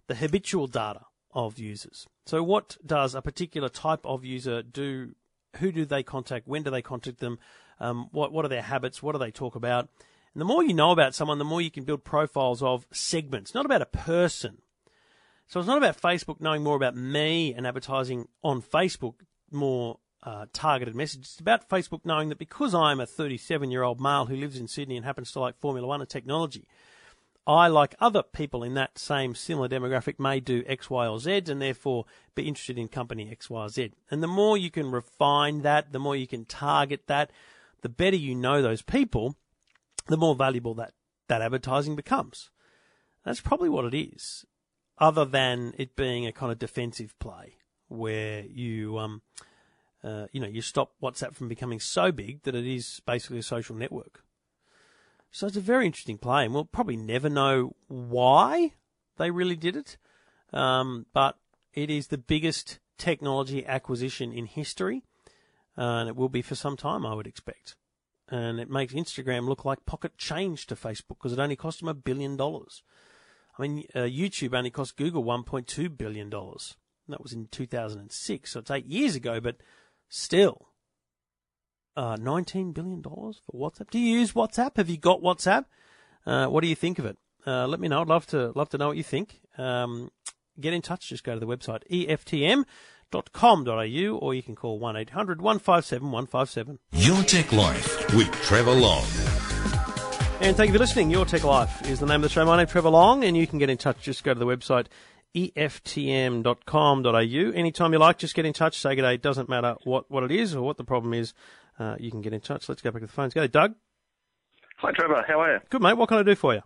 [0.07, 2.07] the habitual data of users.
[2.25, 5.15] So, what does a particular type of user do?
[5.57, 6.47] Who do they contact?
[6.47, 7.39] When do they contact them?
[7.79, 9.01] Um, what what are their habits?
[9.01, 9.89] What do they talk about?
[10.33, 13.53] And the more you know about someone, the more you can build profiles of segments.
[13.53, 14.59] Not about a person.
[15.47, 19.15] So it's not about Facebook knowing more about me and advertising on Facebook
[19.51, 21.31] more uh, targeted messages.
[21.33, 24.67] It's about Facebook knowing that because I'm a 37 year old male who lives in
[24.67, 26.67] Sydney and happens to like Formula One and technology,
[27.47, 31.43] I, like other people in that same similar demographic, may do X, Y, or Z
[31.47, 33.91] and therefore be interested in company X, Y, or Z.
[34.11, 37.31] And the more you can refine that, the more you can target that,
[37.81, 39.35] the better you know those people,
[40.07, 40.93] the more valuable that,
[41.27, 42.51] that advertising becomes.
[43.25, 44.45] That's probably what it is,
[44.99, 47.55] other than it being a kind of defensive play
[47.87, 49.23] where you, um,
[50.03, 53.43] uh, you know, you stop WhatsApp from becoming so big that it is basically a
[53.43, 54.23] social network.
[55.31, 58.73] So it's a very interesting play, and we'll probably never know why
[59.17, 59.97] they really did it.
[60.51, 61.37] Um, but
[61.73, 65.03] it is the biggest technology acquisition in history,
[65.77, 67.75] uh, and it will be for some time, I would expect.
[68.27, 71.89] And it makes Instagram look like pocket change to Facebook because it only cost them
[71.89, 72.83] a billion dollars.
[73.57, 76.29] I mean, uh, YouTube only cost Google $1.2 billion.
[76.29, 79.57] That was in 2006, so it's eight years ago, but
[80.07, 80.70] still.
[81.95, 83.89] Uh, $19 billion for WhatsApp.
[83.89, 84.77] Do you use WhatsApp?
[84.77, 85.65] Have you got WhatsApp?
[86.25, 87.17] Uh, what do you think of it?
[87.45, 88.01] Uh, let me know.
[88.01, 89.41] I'd love to love to know what you think.
[89.57, 90.11] Um,
[90.59, 91.09] get in touch.
[91.09, 92.65] Just go to the website eftm.com.au
[94.17, 96.79] or you can call 1 800 157 157.
[96.93, 99.03] Your Tech Life with Trevor Long.
[100.39, 101.11] And thank you for listening.
[101.11, 102.45] Your Tech Life is the name of the show.
[102.45, 104.01] My name's Trevor Long, and you can get in touch.
[104.01, 104.87] Just go to the website
[105.35, 107.11] eftm.com.au.
[107.55, 108.77] Anytime you like, just get in touch.
[108.77, 109.13] Say good day.
[109.15, 111.33] It doesn't matter what, what it is or what the problem is.
[111.81, 112.69] Uh, you can get in touch.
[112.69, 113.33] Let's go back to the phones.
[113.33, 113.73] Go, Doug.
[114.77, 115.25] Hi, Trevor.
[115.27, 115.59] How are you?
[115.71, 115.97] Good, mate.
[115.97, 116.61] What can I do for you?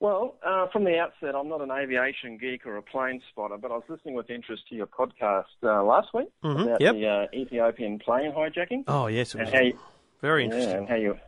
[0.00, 3.70] Well, uh, from the outset, I'm not an aviation geek or a plane spotter, but
[3.70, 6.94] I was listening with interest to your podcast uh, last week Mhm, about yep.
[6.94, 8.84] the uh, Ethiopian plane hijacking.
[8.88, 9.78] Oh, yes, it was and how you,
[10.20, 10.78] very yeah, interesting.
[10.78, 11.18] and how you,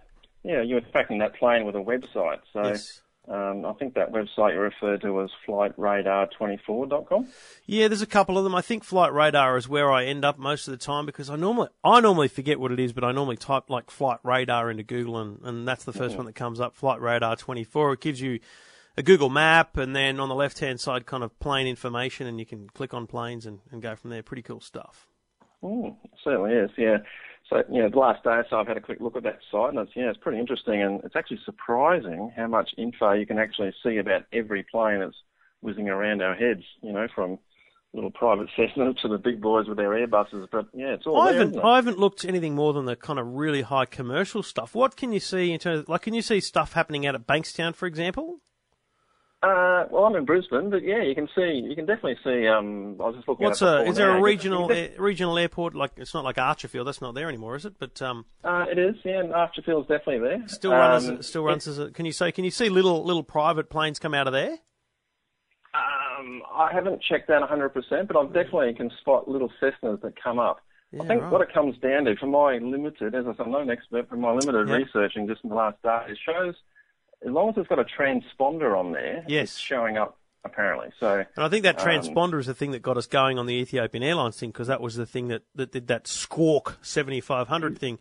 [0.42, 2.40] yeah, you were tracking that plane with a website.
[2.52, 3.02] So Yes.
[3.28, 7.28] Um, I think that website you referred to was flightradar24.com.
[7.66, 8.54] Yeah, there's a couple of them.
[8.54, 11.36] I think Flight Radar is where I end up most of the time because I
[11.36, 14.82] normally I normally forget what it is, but I normally type like Flight Radar into
[14.82, 16.74] Google and, and that's the 1st one that comes up.
[16.74, 17.92] Flight Radar 24.
[17.92, 18.40] It gives you
[18.96, 22.40] a Google map and then on the left hand side kind of plane information and
[22.40, 24.24] you can click on planes and, and go from there.
[24.24, 25.06] Pretty cool stuff.
[25.62, 26.98] Mm, certainly is, yeah.
[27.50, 29.40] So, you know, the last day or so I've had a quick look at that
[29.50, 33.26] site and it's, yeah, it's pretty interesting and it's actually surprising how much info you
[33.26, 35.16] can actually see about every plane that's
[35.60, 37.38] whizzing around our heads, you know, from
[37.94, 40.48] little private Cessna to the big boys with their Airbuses.
[40.50, 41.60] But, yeah, it's all I there, haven't?
[41.60, 44.74] I haven't looked anything more than the kind of really high commercial stuff.
[44.74, 47.26] What can you see in terms of, like can you see stuff happening out at
[47.26, 48.40] Bankstown for example?
[49.42, 52.46] Uh, well, I'm in Brisbane, but yeah, you can see, you can definitely see.
[52.46, 54.18] Um, I was just looking What's at a before is there now.
[54.18, 57.64] a regional a, regional airport like it's not like Archerfield that's not there anymore is
[57.64, 59.18] it but um Uh, it is, yeah.
[59.18, 60.44] And Archerfield's definitely there.
[60.46, 63.24] still runs Um, still runs as a, can you say can you see little little
[63.24, 64.58] private planes come out of there
[65.74, 70.38] Um, I haven't checked that 100%, but I definitely can spot little Cessnas that come
[70.38, 70.60] up.
[70.92, 71.32] Yeah, I think right.
[71.32, 74.08] what it comes down to, from my limited, as I said, I'm not an expert,
[74.08, 74.74] from my limited Yeah.
[74.76, 76.54] researching just in the last day, it shows
[77.26, 79.50] as long as it's got a transponder on there, Yes.
[79.50, 80.88] it's showing up apparently.
[80.98, 83.46] So and I think that Um, transponder is the thing that got us going on
[83.46, 87.78] the Ethiopian Airlines thing because that was the thing that, that did that squawk 7500
[87.78, 87.98] thing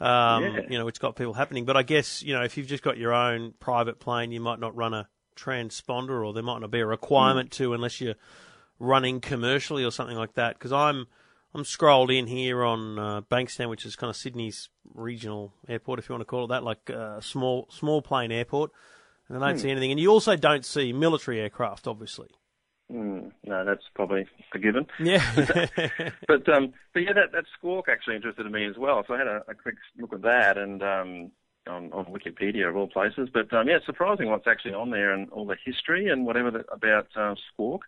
[0.00, 0.60] um, Yeah.
[0.70, 2.96] you know which got people happening but I guess you know if you've just got
[2.96, 6.80] your own private plane you might not run a transponder or there might not be
[6.80, 8.14] a requirement to unless you're
[8.78, 11.06] running commercially or something like that because I'm
[11.54, 16.08] I'm scrolled in here on uh, Bankstown, which is kind of Sydney's regional airport, if
[16.08, 18.70] you want to call it that, like uh, small small plane airport,
[19.28, 19.90] and I don't see anything.
[19.90, 22.28] And you also don't see military aircraft, obviously.
[22.90, 24.86] mm, no, that's probably a given.
[24.98, 25.22] Yeah,
[26.26, 29.04] But um, but yeah, that that squawk actually interested me as well.
[29.06, 31.30] So I had a, a quick look at that and um,
[31.68, 33.28] on, on Wikipedia of all places.
[33.32, 36.50] But um, yeah, it's surprising what's actually on there and all the history and whatever
[36.50, 37.82] that, about uh, squawk.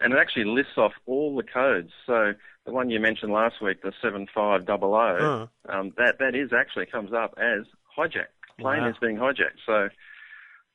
[0.00, 1.90] And it actually lists off all the codes.
[2.06, 2.34] So
[2.68, 6.50] the one you mentioned last week, the seven five double O, um, that that is
[6.52, 7.64] actually comes up as
[7.96, 8.28] hijack.
[8.58, 8.88] Plane Wow.
[8.90, 9.58] is being hijacked.
[9.66, 9.88] So.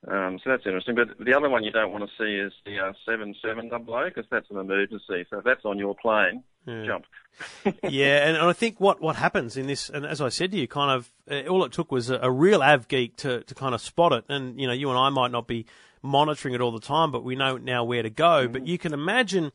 [0.06, 0.96] Um, so that's interesting.
[0.96, 4.50] But the other one you don't want to see is the uh, 7700 because that's
[4.52, 5.26] an emergency.
[5.30, 6.86] So if that's on your plane, Yeah.
[6.86, 7.06] jump.
[7.84, 10.58] yeah, and, and I think what, what happens in this, and as I said to
[10.58, 13.56] you, kind of uh, all it took was a, a real av geek to, to
[13.56, 14.26] kind of spot it.
[14.28, 15.66] And you know, you and I might not be
[16.02, 18.50] monitoring it all the time, but we know now where to go.
[18.50, 19.54] But you can imagine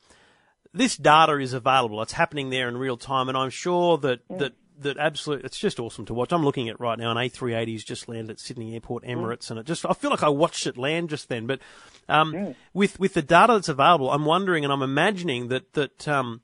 [0.73, 2.03] this data is available.
[2.03, 5.81] It's happening there in real time, and I'm sure that that that absolutely it's just
[5.81, 6.33] awesome to watch.
[6.33, 9.67] I'm looking at right now an A380's just landed at Sydney Airport, Emirates, and it
[9.67, 11.47] just I feel like I watched it land just then.
[11.47, 11.61] But
[12.09, 16.43] um, with with the data that's available, I'm wondering and I'm imagining that that um,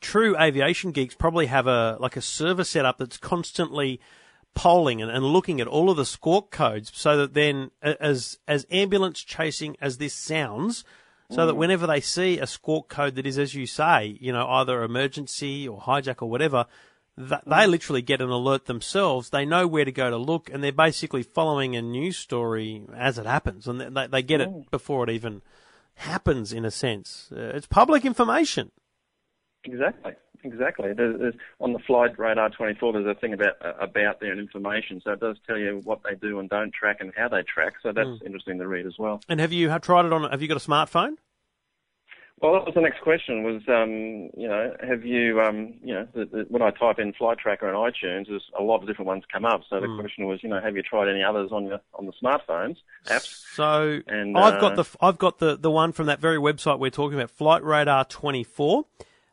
[0.00, 4.00] true aviation geeks probably have a like a server set up that's constantly
[4.54, 8.66] polling and, and looking at all of the squawk codes so that then as as
[8.70, 10.84] ambulance chasing as this sounds
[11.30, 11.58] so that mm.
[11.58, 15.68] whenever they see a squawk code that is as you say you know either emergency
[15.68, 16.66] or hijack or whatever
[17.18, 17.68] that they mm.
[17.68, 19.30] literally get an alert themselves.
[19.30, 23.18] They know where to go to look and they're basically following a news story as
[23.18, 24.70] it happens and they, they get it mm.
[24.70, 25.42] before it even
[25.96, 27.28] happens in a sense.
[27.32, 28.70] Uh, it's public information.
[29.64, 30.12] Exactly,
[30.44, 30.92] exactly.
[30.92, 35.00] There's, there's, on the flight radar 24, there's a thing about uh, about their information,
[35.04, 37.74] so it does tell you what they do and don't track and how they track.
[37.82, 38.26] So that's Hmm.
[38.26, 39.20] interesting to read as well.
[39.28, 40.30] And have you have tried it on?
[40.30, 41.16] Have you got a smartphone?
[42.40, 43.42] Well, that was the next question.
[43.42, 47.12] Was um, you know, have you um, you know, the, the, when I type in
[47.12, 49.62] flight tracker on iTunes, there's a lot of different ones come up.
[49.68, 49.96] So the Hmm.
[49.96, 52.76] question was, you know, have you tried any others on your on the smartphones
[53.10, 53.34] apps?
[53.56, 56.78] So And, I've got uh, the I've got the the one from that very website
[56.78, 58.84] we're talking about, Flight Radar 24.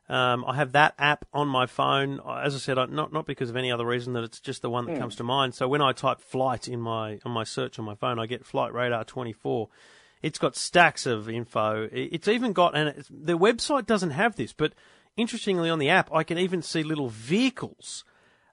[0.08, 2.20] Um, I have that app on my phone.
[2.28, 4.70] As I said, I, not not because of any other reason that it's just the
[4.70, 5.56] one that comes to mind.
[5.56, 8.46] So when I type flight in my on my search on my phone, I get
[8.46, 9.68] Flight Radar 24.
[10.22, 11.88] It's got stacks of info.
[11.92, 14.74] It's even got, and it's, the website doesn't have this, but
[15.18, 18.04] interestingly on the app, I can even see little vehicles.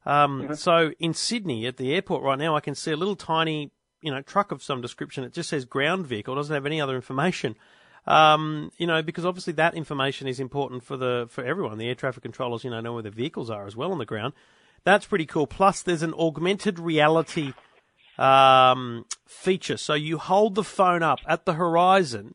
[0.04, 3.70] Um, So in Sydney at the airport right now, I can see a little tiny,
[4.00, 5.24] you know, truck of some description.
[5.24, 7.56] It just says ground vehicle, It doesn't have any other information.
[8.06, 11.78] Um, you know, because obviously that information is important for the for everyone.
[11.78, 14.06] The air traffic controllers, you know, know where the vehicles are as well on the
[14.06, 14.32] ground.
[14.84, 15.46] That's pretty cool.
[15.46, 17.52] Plus, there's an augmented reality
[18.18, 19.76] um, feature.
[19.76, 22.34] So you hold the phone up at the horizon,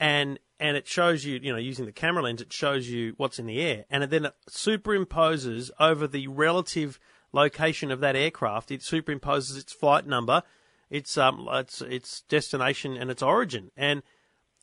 [0.00, 3.38] and and it shows you, you know, using the camera lens, it shows you what's
[3.38, 6.98] in the air, and then it superimposes over the relative
[7.32, 8.70] location of that aircraft.
[8.70, 10.42] It superimposes its flight number,
[10.88, 14.02] its um, its its destination, and its origin, and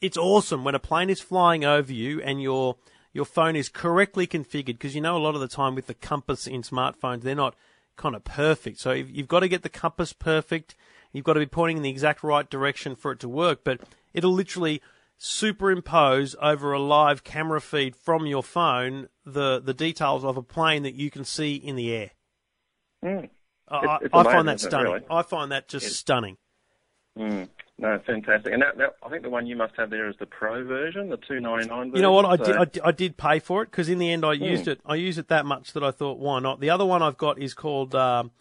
[0.02, 2.76] it's awesome when a plane is flying over you and your
[3.14, 5.94] your phone is correctly configured because you know a lot of the time with the
[5.94, 7.56] compass in smartphones they're not
[7.98, 8.80] kind of perfect.
[8.80, 10.76] So you've you've got to get the compass perfect.
[11.14, 13.64] You've got to be pointing in the exact right direction for it to work.
[13.64, 13.82] But
[14.14, 14.82] it'll literally
[15.18, 20.84] superimpose over a live camera feed from your phone the the details of a plane
[20.84, 22.12] that you can see in the air.
[23.04, 23.30] Mm.
[23.68, 24.94] I, It's- it's I amazing, find that stunning.
[24.94, 25.06] really?
[25.10, 26.38] I find that just stunning.
[27.18, 27.50] Mm.
[27.82, 28.54] No, fantastic.
[28.54, 31.10] And that, that, I think the one you must have there is the Pro version,
[31.10, 31.96] the two ninety nine version.
[31.96, 32.26] You know what?
[32.26, 32.84] I so- did, I did.
[32.84, 34.80] I did pay for it because in the end I used it.
[34.86, 36.60] I used it that much that I thought, why not?
[36.60, 37.96] The other one I've got is called.
[37.96, 38.32] Um,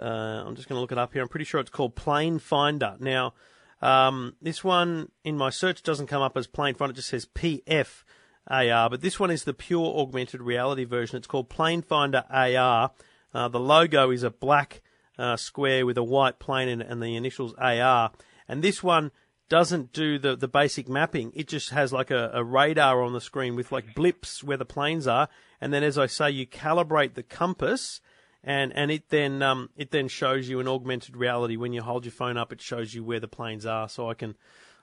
[0.00, 0.04] uh,
[0.46, 1.22] I'm just going to look it up here.
[1.22, 2.94] I'm pretty sure it's called Plane Finder.
[3.00, 3.34] Now,
[3.82, 6.92] um, this one in my search doesn't come up as Plane Finder.
[6.92, 8.04] It just says PF
[8.48, 8.90] AR.
[8.90, 11.16] But this one is the pure augmented reality version.
[11.16, 12.92] It's called Plane Finder AR.
[13.34, 14.82] Uh, the logo is a black
[15.18, 18.12] uh, square with a white plane in it and the initials AR.
[18.48, 19.10] And this one
[19.48, 21.32] doesn't do the, the basic mapping.
[21.34, 24.64] It just has like a, a radar on the screen with like blips where the
[24.64, 25.28] planes are.
[25.60, 28.00] And then, as I say, you calibrate the compass
[28.44, 32.04] and, and it then um, it then shows you in augmented reality when you hold
[32.04, 32.52] your phone up.
[32.52, 34.36] It shows you where the planes are, so I can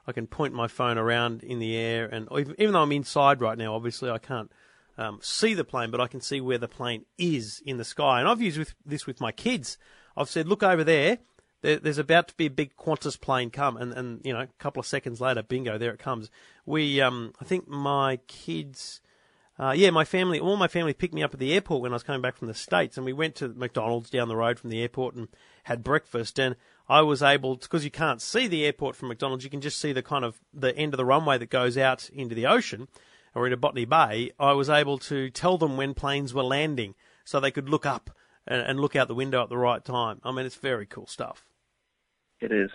[0.06, 3.42] I can point my phone around in the air, and even, even though I'm inside
[3.42, 4.52] right now, obviously I can't
[4.98, 8.20] um, see the plane, but I can see where the plane is in the sky.
[8.20, 9.78] And I've used with, this with my kids.
[10.16, 11.20] I've said, look over there.
[11.66, 11.80] There.
[11.80, 14.80] There's about to be a big Qantas plane come, and, and you know, a couple
[14.80, 16.30] of seconds later, bingo, there it comes.
[16.66, 19.02] We, um, I think my kids.
[19.58, 21.96] Uh, yeah, my family, all my family picked me up at the airport when I
[21.96, 24.70] was coming back from the States, and we went to McDonald's down the road from
[24.70, 25.30] the airport and
[25.64, 26.38] had breakfast.
[26.38, 26.58] And
[26.90, 29.94] I was able, because you can't see the airport from McDonald's, you can just see
[29.94, 32.90] the kind of the end of the runway that goes out into the ocean
[33.34, 34.32] or into Botany Bay.
[34.38, 38.10] I was able to tell them when planes were landing so they could look up
[38.46, 40.20] and, and look out the window at the right time.
[40.26, 41.46] I mean, it's very cool stuff.
[42.42, 42.70] It is.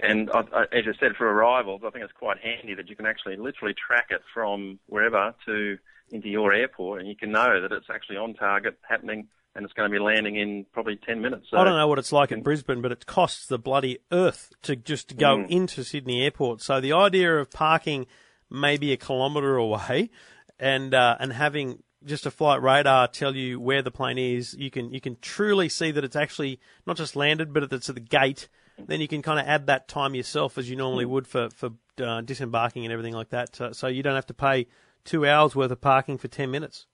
[0.00, 2.96] And I, I, as you said, for arrivals, I think it's quite handy that you
[2.96, 5.78] can actually literally track it from wherever to
[6.10, 9.72] into your airport, and you can know that it's actually on target, happening, and it's
[9.72, 11.46] going to be landing in probably 10 minutes.
[11.50, 14.52] So, I don't know what it's like in Brisbane, but it costs the bloody earth
[14.62, 15.48] to just go Mm.
[15.48, 16.60] into Sydney Airport.
[16.60, 18.06] So the idea of parking
[18.50, 20.10] maybe a kilometre away
[20.58, 24.70] and uh, and having just a flight radar tell you where the plane is, you
[24.70, 28.00] can you can truly see that it's actually not just landed, but it's at the
[28.00, 28.48] gate.
[28.78, 31.70] Then you can kind of add that time yourself as you normally would for for
[32.02, 33.54] uh, disembarking and everything like that.
[33.56, 34.66] So, so you don't have to pay
[35.04, 36.86] two hours worth of parking for ten minutes.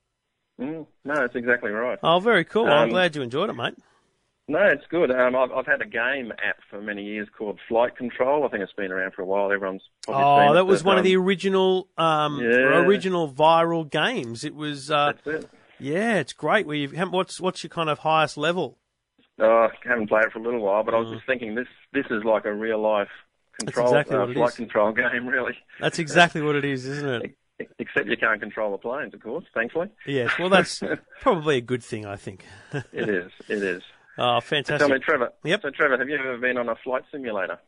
[0.59, 1.97] Mm, no, that's exactly right.
[2.03, 2.67] Oh, very cool.
[2.67, 3.75] I'm Um, glad you enjoyed it, mate.
[4.47, 5.09] No, it's good.
[5.11, 8.43] Um, I've, I've had a game app for many years called Flight Control.
[8.45, 9.51] I think it's been around for a while.
[9.51, 12.81] Everyone's probably seen Oh, that was one of um, the original, um, Yeah.
[12.83, 14.43] original viral games.
[14.43, 15.49] It was, uh, That's it.
[15.79, 16.67] yeah, it's great.
[16.67, 18.77] Where you, what's what's your kind of highest level?
[19.41, 21.67] Oh, I haven't played it for a little while, but I was just thinking this
[21.93, 23.09] this is like a real life
[23.59, 25.57] control exactly uh, flight control game, really.
[25.79, 27.69] That's exactly what it is, isn't it?
[27.79, 29.45] Except you can't control the planes, of course.
[29.53, 30.31] Thankfully, Yes.
[30.39, 30.81] Well, that's
[31.21, 32.45] probably a good thing, I think.
[32.73, 33.31] it is.
[33.47, 33.81] It is.
[34.17, 34.79] Oh, fantastic!
[34.79, 35.31] Tell me, Trevor.
[35.43, 35.61] Yep.
[35.63, 37.59] So, Trevor, have you ever been on a flight simulator?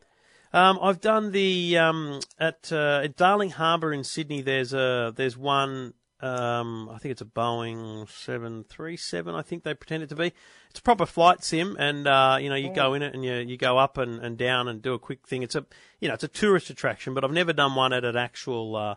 [0.52, 4.40] Um, I've done the um, at, uh, at Darling Harbour in Sydney.
[4.40, 5.94] There's a there's one.
[6.20, 9.34] Um, I think it's a Boeing seven three seven.
[9.34, 10.32] I think they pretend it to be.
[10.70, 13.34] It's a proper flight sim, and uh, you know you go in it and you
[13.34, 15.42] you go up and, and down and do a quick thing.
[15.42, 15.66] It's a
[16.00, 18.76] you know it's a tourist attraction, but I've never done one at an actual.
[18.76, 18.94] Uh,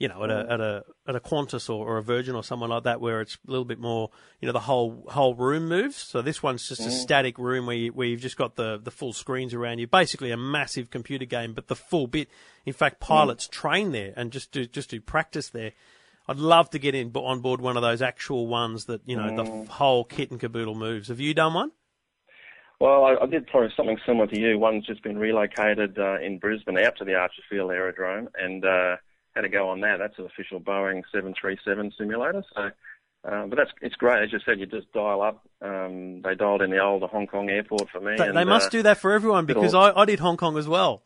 [0.00, 2.70] you know, at a at a at a Qantas or, or a Virgin or someone
[2.70, 4.08] like that, where it's a little bit more,
[4.40, 5.96] you know, the whole whole room moves.
[5.96, 8.90] So this one's just a static room where you, where you've just got the the
[8.90, 9.86] full screens around you.
[9.86, 12.30] Basically, a massive computer game, but the full bit.
[12.64, 15.72] In fact, pilots train there and just do just do practice there.
[16.30, 19.34] I'd love to get in on board one of those actual ones that you know
[19.34, 21.08] the whole kit and caboodle moves.
[21.08, 21.72] Have you done one?
[22.78, 24.56] Well, I, I did probably something similar to you.
[24.56, 28.96] One's just been relocated uh, in Brisbane out to the Archerfield Aerodrome, and uh,
[29.34, 29.96] had to go on that.
[29.98, 32.44] That's an official Boeing 737 simulator.
[32.54, 32.62] So,
[33.24, 34.22] um, but that's it's great.
[34.22, 35.44] As you said, you just dial up.
[35.60, 38.14] Um, they dialed in the old Hong Kong airport for me.
[38.16, 40.56] They, and, they must uh, do that for everyone because I, I did Hong Kong
[40.56, 41.02] as well.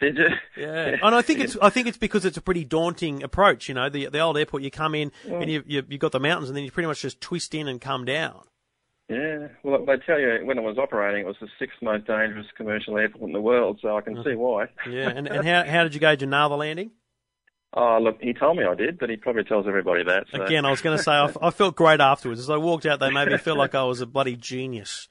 [0.00, 0.28] Did you?
[0.56, 3.68] Yeah, and I think it's I think it's because it's a pretty daunting approach.
[3.68, 6.20] You know, the the old airport, you come in and you you you got the
[6.20, 8.42] mountains, and then you pretty much just twist in and come down.
[9.08, 12.46] Yeah, well, they tell you when it was operating, it was the sixth most dangerous
[12.56, 14.66] commercial airport in the world, so I can see why.
[14.88, 16.90] Yeah, and and how how did you gauge a naval landing?
[17.72, 20.24] Oh, look, he told me I did, but he probably tells everybody that.
[20.32, 20.42] So.
[20.42, 22.40] Again, I was going to say I, I felt great afterwards.
[22.40, 25.08] As I walked out, they made me feel like I was a bloody genius.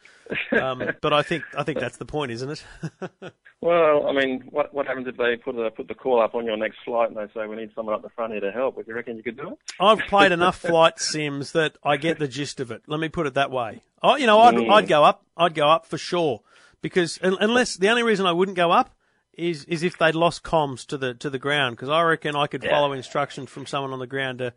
[0.52, 2.64] Um, but I think I think that's the point, isn't it?
[3.62, 6.46] Well, I mean, what what happens if they put the put the call up on
[6.46, 8.78] your next flight and they say we need someone up the front here to help?
[8.78, 9.58] Would you reckon you could do it?
[9.80, 12.84] I've played enough flight sims that I get the gist of it.
[12.86, 13.82] Let me put it that way.
[14.04, 14.72] Oh, you know, I'd, Mm.
[14.72, 15.26] I'd go up.
[15.36, 16.42] I'd go up for sure
[16.82, 18.94] because unless the only reason I wouldn't go up
[19.34, 22.46] is is if they'd lost comms to the to the ground because I reckon I
[22.46, 22.70] could Yeah.
[22.70, 24.54] follow instructions from someone on the ground to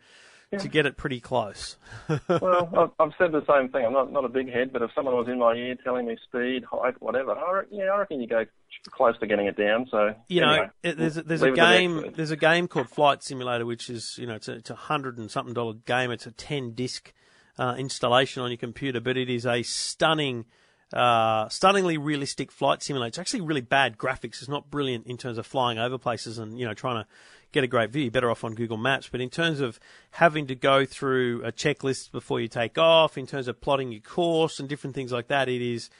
[0.57, 1.77] to get it pretty close.
[2.29, 3.85] well, I've, said the same thing.
[3.85, 6.17] I'm not not a big head, but if someone was in my ear telling me
[6.25, 8.45] speed, height, whatever, I re- yeah, I reckon you go
[8.91, 9.87] close to getting it down.
[9.91, 12.67] So you know, anyway, it, there's a, there's a to the game there's a game
[12.67, 15.75] called Flight Simulator, which is you know it's a, it's a hundred and something dollar
[15.75, 16.11] game.
[16.11, 17.13] It's a ten disc
[17.59, 20.47] uh, installation on your computer, but it is a stunning.
[20.91, 23.09] Uh, stunningly realistic flight simulator.
[23.09, 24.41] It's actually really bad graphics.
[24.41, 27.09] It's not brilliant in terms of flying over places and you know trying to
[27.53, 28.03] get a great view.
[28.03, 29.09] You're better off on Google Maps.
[29.11, 29.81] But in terms of
[30.13, 34.01] having to go through a checklist before you take off, in terms of plotting your
[34.01, 35.91] course and different things like that, it is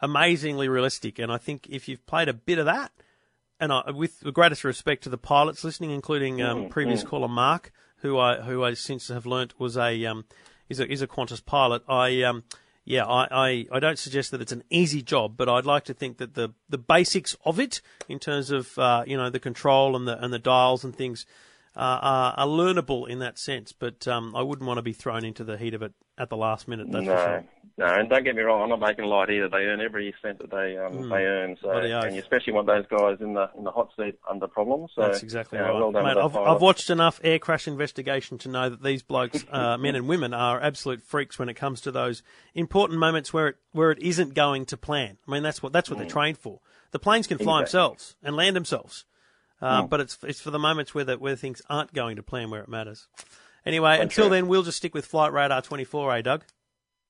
[0.00, 1.18] amazingly realistic.
[1.18, 2.92] And I think if you've played a bit of that,
[3.60, 7.70] and I, with the greatest respect to the pilots listening, including um, previous caller Mark,
[7.98, 10.24] who I who I since have learnt was a um,
[10.68, 11.82] is a is a Qantas pilot.
[11.88, 12.42] I um,
[12.84, 15.94] yeah, I, I, I don't suggest that it's an easy job, but I'd like to
[15.94, 19.94] think that the, the basics of it, in terms of uh, you know the control
[19.94, 21.24] and the and the dials and things,
[21.76, 23.72] are, are learnable in that sense.
[23.72, 26.36] But um, I wouldn't want to be thrown into the heat of it at the
[26.36, 26.88] last minute.
[26.90, 27.44] That's for no, sure.
[27.78, 29.48] no, and don't get me wrong, I'm not making light either.
[29.48, 31.56] They earn every cent that they um, they earn.
[31.62, 32.06] So, Hmm.
[32.06, 34.90] And you especially want those guys in the in the hot seat under problems.
[34.94, 35.94] So, That's exactly you know, right.
[35.94, 36.36] Well Mate, I've.
[36.36, 40.34] I've watched enough air crash investigation to know that these blokes, uh, men and women,
[40.34, 42.22] are absolute freaks when it comes to those
[42.54, 45.16] important moments where it where it isn't going to plan.
[45.26, 46.60] I mean, that's what that's what they're trained for.
[46.90, 47.62] The planes can fly Mm.
[47.62, 47.78] Exactly.
[47.80, 47.82] Mm.
[47.88, 49.04] themselves and land themselves,
[49.62, 52.50] uh, but it's it's for the moments where the, where things aren't going to plan
[52.50, 53.06] where it matters.
[53.64, 54.30] Anyway, until right.
[54.30, 56.44] then, we'll just stick with Flight Radar 24, eh, Doug?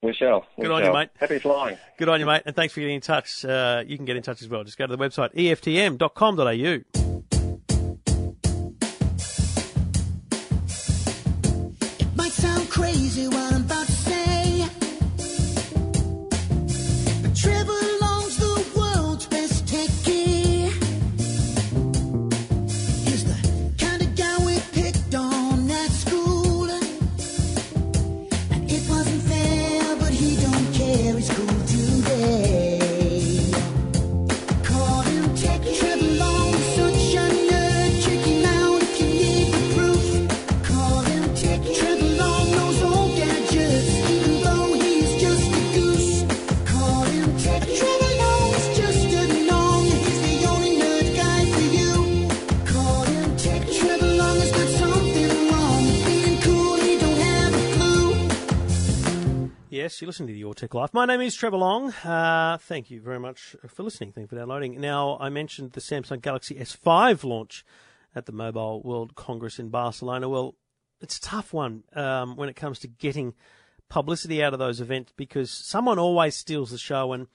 [0.03, 0.45] We shall.
[0.59, 1.09] We Good on you, mate.
[1.19, 1.79] Happy flying.
[1.97, 3.45] Good on you, mate, and thanks for getting in touch.
[3.45, 4.65] Uh, you can get in touch as well.
[4.65, 7.02] Just go to the website eftm.com.au.
[59.93, 60.95] Yes, you're listening to the Your Tech Life.
[60.95, 61.91] My name is Trevor Long.
[61.91, 64.11] Uh, thank you very much for listening.
[64.11, 64.81] Thank you for downloading.
[64.81, 67.63] Now, I mentioned the Samsung Galaxy S5 launch
[68.15, 70.31] at the Mobile World Congress in Barcelona.
[70.31, 70.55] Well,
[71.03, 73.35] it's a tough one um, when it comes to getting
[73.91, 77.13] publicity out of those events because someone always steals the show.
[77.13, 77.27] And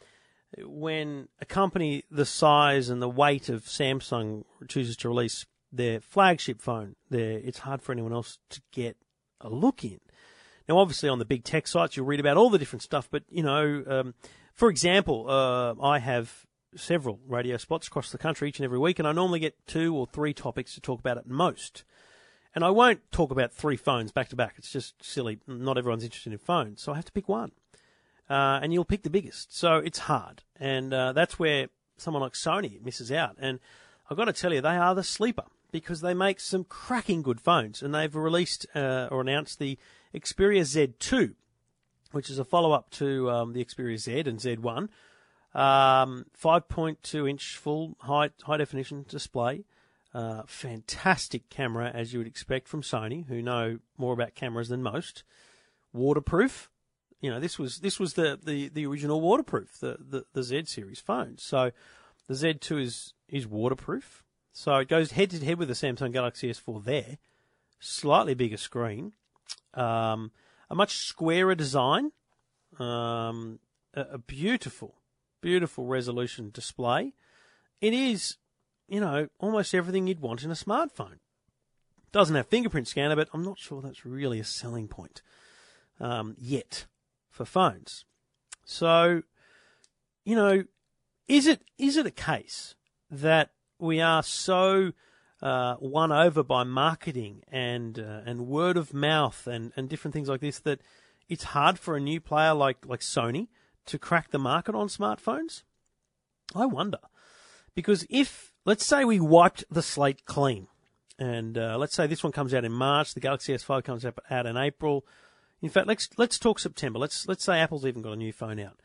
[0.58, 6.60] when a company the size and the weight of Samsung chooses to release their flagship
[6.60, 8.98] phone, it's hard for anyone else to get
[9.40, 10.00] a look in.
[10.68, 13.08] Now, obviously, on the big tech sites, you'll read about all the different stuff.
[13.10, 14.14] But you know, um,
[14.54, 16.46] for example, uh, I have
[16.76, 19.96] several radio spots across the country each and every week, and I normally get two
[19.96, 21.84] or three topics to talk about at most.
[22.54, 24.56] And I won't talk about three phones back to back.
[24.58, 25.40] It's just silly.
[25.48, 27.52] Not everyone's interested in phones, so I have to pick one.
[28.30, 29.56] Uh, and you'll pick the biggest.
[29.56, 33.36] So it's hard, and uh, that's where someone like Sony misses out.
[33.40, 33.60] And
[34.10, 37.40] I've got to tell you, they are the sleeper because they make some cracking good
[37.40, 39.78] phones, and they've released uh, or announced the
[40.20, 41.36] Xperia Z2,
[42.12, 44.90] which is a follow-up to um, the Xperia Z and Z1.
[45.54, 49.66] Um, 5.2 inch full high high definition display.
[50.14, 54.82] Uh, fantastic camera, as you would expect from Sony, who know more about cameras than
[54.82, 55.24] most.
[55.94, 56.70] Waterproof.
[57.22, 60.66] You know, this was this was the, the, the original waterproof, the, the, the Z
[60.66, 61.44] series phones.
[61.44, 61.72] So
[62.28, 64.24] the Z2 is is waterproof.
[64.54, 67.18] So it goes head to head with the Samsung Galaxy S4 there.
[67.80, 69.14] Slightly bigger screen,
[69.74, 70.32] um,
[70.70, 72.12] a much squarer design,
[72.80, 73.60] um,
[73.94, 74.96] a, a beautiful,
[75.42, 77.14] beautiful resolution display.
[77.82, 78.38] It is,
[78.88, 81.20] you know, almost everything you'd want in a smartphone.
[82.12, 85.22] Doesn't have fingerprint scanner, but I'm not sure that's really a selling point
[86.00, 86.86] um, yet
[87.30, 88.06] for phones.
[88.66, 89.24] So,
[90.26, 90.64] you know,
[91.28, 92.76] is it is it a case
[93.12, 94.94] that we are so
[95.42, 100.30] uh, won over by marketing and uh, and word of mouth and, and different things
[100.30, 100.82] like this that
[101.30, 103.48] it's hard for a new player like like Sony
[103.86, 105.64] to crack the market on smartphones?
[106.56, 107.00] I wonder
[107.76, 110.68] because if let's say we wiped the slate clean,
[111.20, 114.46] and uh, let's say this one comes out in March, the Galaxy S5 comes out,
[114.46, 115.06] in April.
[115.62, 117.00] In fact, let's let's talk September.
[117.00, 118.80] Let's let's say Apple's even got a new phone out.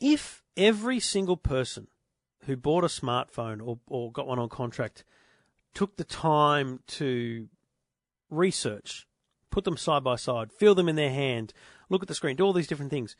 [0.00, 1.88] If every single person
[2.46, 5.04] who bought a smartphone or, or got one on contract
[5.76, 7.48] took the time to
[8.30, 9.06] research,
[9.50, 11.52] put them side by side, feel them in their hand,
[11.90, 13.14] look at the screen, do all these different things,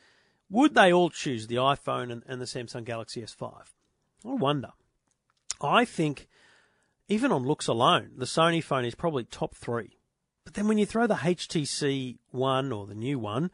[0.49, 3.53] would they all choose the iPhone and, and the Samsung Galaxy S5?
[4.25, 4.71] I wonder.
[5.61, 6.29] I think,
[7.09, 9.99] even on looks alone, the Sony phone is probably top three.
[10.45, 13.51] But then when you throw the HTC One or the new one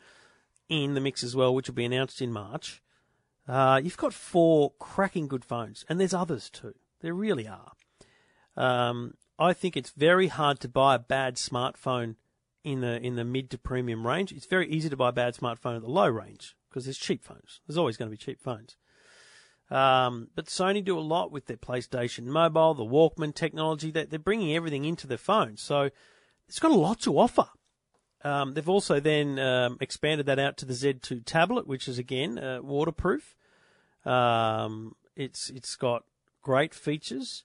[0.69, 2.81] in the mix as well, which will be announced in March,
[3.49, 6.75] uh, you've got four cracking good phones, and there's others too.
[7.01, 7.73] There really are.
[8.57, 12.17] Um, I think it's very hard to buy a bad smartphone
[12.65, 14.33] in the in the mid to premium range.
[14.33, 17.25] It's very easy to buy a bad smartphone at the low range because there's cheap
[17.25, 17.61] phones.
[17.67, 18.77] There's always going to be cheap phones.
[19.71, 23.91] Um, but Sony do a lot with their PlayStation Mobile, the Walkman technology.
[23.91, 25.91] That they're bringing everything into their phone, so
[26.49, 27.47] it's got a lot to offer.
[28.25, 32.39] Um, they've also then um, expanded that out to the Z2 tablet, which is again
[32.39, 33.35] uh, waterproof.
[34.05, 36.05] Um, it's it's got
[36.43, 37.43] great features.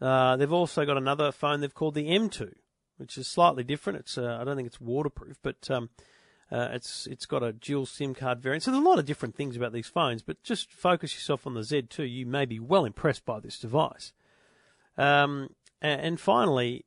[0.00, 2.52] Uh, they've also got another phone they've called the M2,
[2.98, 4.00] which is slightly different.
[4.00, 5.90] It's uh, I don't think it's waterproof, but um,
[6.50, 8.62] uh, it's it's got a dual SIM card variant.
[8.62, 11.54] So there's a lot of different things about these phones, but just focus yourself on
[11.54, 12.10] the Z2.
[12.10, 14.12] You may be well impressed by this device.
[14.98, 16.84] Um, and, and finally,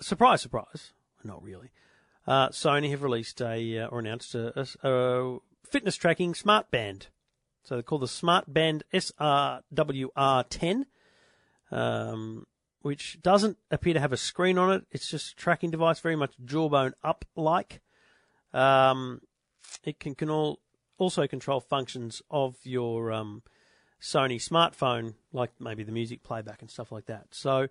[0.00, 0.92] surprise, surprise,
[1.24, 1.70] not really.
[2.26, 7.08] Uh, Sony have released a uh, or announced a, a, a, fitness tracking smart band.
[7.64, 10.84] So they're called the Smart Band SRWR10,
[11.72, 12.46] um,
[12.82, 14.84] which doesn't appear to have a screen on it.
[14.90, 17.80] It's just a tracking device, very much jawbone up like.
[18.52, 19.20] Um,
[19.82, 20.60] it can, can all,
[20.98, 23.42] also control functions of your um,
[24.00, 27.28] Sony smartphone, like maybe the music playback and stuff like that.
[27.30, 27.68] So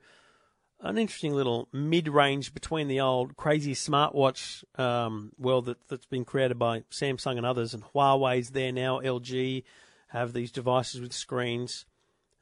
[0.79, 6.57] an interesting little mid-range between the old crazy smartwatch um, world that, that's been created
[6.57, 8.99] by Samsung and others, and Huawei's there now.
[8.99, 9.63] LG
[10.07, 11.85] have these devices with screens.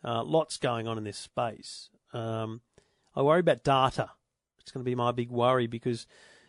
[0.04, 1.90] Uh, lots going on in this space.
[2.14, 2.62] Um,
[3.16, 4.12] I worry about data.
[4.62, 6.08] It's going to be my big worry because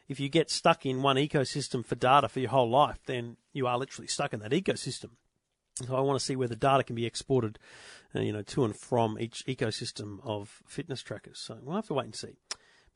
[0.08, 3.66] if you get stuck in one ecosystem for data for your whole life, then you
[3.66, 5.10] are literally stuck in that ecosystem.
[5.86, 7.58] So I want to see where the data can be exported,
[8.14, 11.38] uh, you know, to and from each ecosystem of fitness trackers.
[11.38, 12.36] So we'll have to wait and see.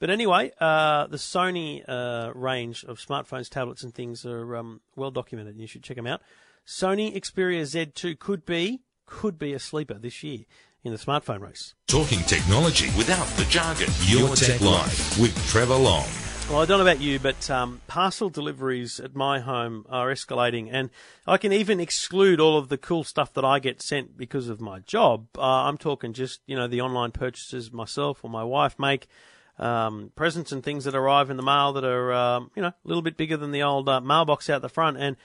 [0.00, 5.10] But anyway, uh, the Sony uh, range of smartphones, tablets, and things are um, well
[5.10, 6.20] documented, and you should check them out.
[6.66, 10.44] Sony Xperia Z2 could be could be a sleeper this year
[10.82, 11.74] in the smartphone race.
[11.86, 13.88] Talking technology without the jargon.
[14.02, 16.06] Your Tech Life with Trevor Long.
[16.50, 20.68] Well, I don't know about you, but um, parcel deliveries at my home are escalating,
[20.70, 20.90] and
[21.26, 24.60] I can even exclude all of the cool stuff that I get sent because of
[24.60, 25.26] my job.
[25.38, 29.06] Uh, I'm talking just you know the online purchases myself or my wife make,
[29.58, 32.74] um, presents and things that arrive in the mail that are um, you know a
[32.84, 35.16] little bit bigger than the old uh, mailbox out the front, and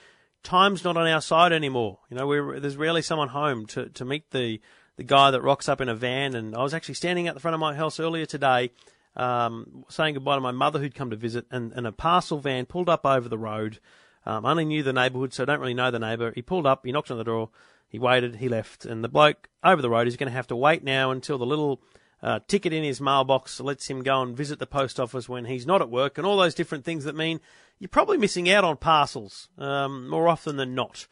[0.42, 1.98] time's not on our side anymore.
[2.10, 4.60] You know, there's rarely someone home to to meet the
[4.96, 7.40] the guy that rocks up in a van, and I was actually standing at the
[7.40, 8.70] front of my house earlier today
[9.16, 12.66] um, saying goodbye to my mother who'd come to visit, and, and a parcel van
[12.66, 13.78] pulled up over the road.
[14.26, 16.32] Um, I only knew the neighbourhood, so I don't really know the neighbour.
[16.34, 17.50] He pulled up, he knocked on the door,
[17.88, 20.56] he waited, he left, and the bloke over the road is going to have to
[20.56, 21.80] wait now until the little
[22.22, 25.66] uh, ticket in his mailbox lets him go and visit the post office when he's
[25.66, 27.40] not at work, and all those different things that mean
[27.78, 31.06] you're probably missing out on parcels um, more often than not.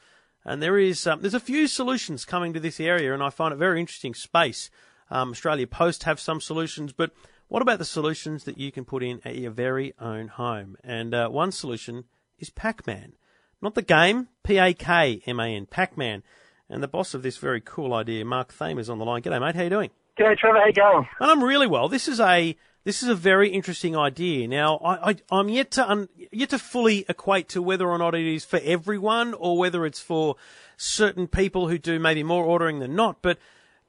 [0.44, 3.52] And there is um, there's a few solutions coming to this area, and I find
[3.52, 4.70] it very interesting space.
[5.10, 7.12] Um, Australia Post have some solutions, but
[7.48, 10.76] what about the solutions that you can put in at your very own home?
[10.84, 12.04] And uh, one solution
[12.38, 13.12] is Pakman.
[13.60, 16.22] Not the game, P-A-K-M-A-N, Pakman.
[16.68, 19.22] And the boss of this very cool idea, Mark Thame, is on the line.
[19.22, 19.56] G'day, mate.
[19.56, 19.90] How you doing?
[20.18, 20.58] G'day, Trevor.
[20.58, 21.08] How you going?
[21.20, 21.88] And I'm really well.
[21.88, 24.48] This is a this is a very interesting idea.
[24.48, 28.26] Now, I, am yet to un, yet to fully equate to whether or not it
[28.26, 30.34] is for everyone or whether it's for
[30.76, 33.22] certain people who do maybe more ordering than not.
[33.22, 33.38] But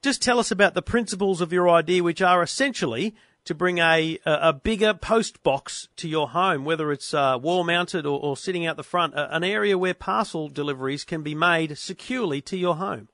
[0.04, 3.16] just tell us about the principles of your idea, which are essentially
[3.46, 7.64] to bring a a, a bigger post box to your home, whether it's uh, wall
[7.64, 11.34] mounted or, or, sitting out the front, uh, an area where parcel deliveries can be
[11.34, 13.08] made securely to your home.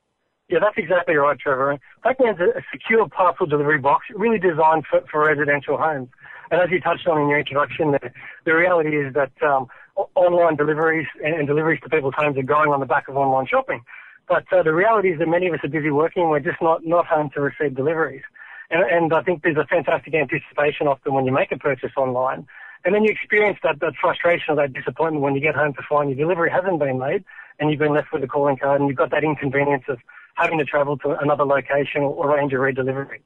[0.48, 1.80] Yeah, that's exactly right, Trevor.
[2.06, 6.10] Pakman's a, a secure parcel delivery box, really designed for, for residential homes.
[6.52, 8.12] And as you touched on in your introduction, the,
[8.46, 9.68] the reality is that um,
[10.14, 13.48] online deliveries and, and, deliveries to people's homes are going on the back of online
[13.48, 13.82] shopping.
[14.28, 16.30] But uh, the reality is that many of us are busy working.
[16.30, 18.24] We're just not, not home to receive deliveries.
[18.70, 22.46] And, and I think there's a fantastic anticipation often when you make a purchase online.
[22.84, 25.82] And then you experience that, that frustration or that disappointment when you get home to
[25.89, 27.24] find your delivery hasn't been made
[27.60, 29.98] and you've been left with a calling card and you've got that inconvenience of
[30.36, 33.19] having to travel to another location or arrange a redelivery.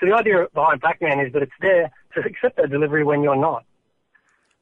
[0.00, 3.36] So the idea behind Pakman is that it's there to accept that delivery when you're
[3.36, 3.64] not.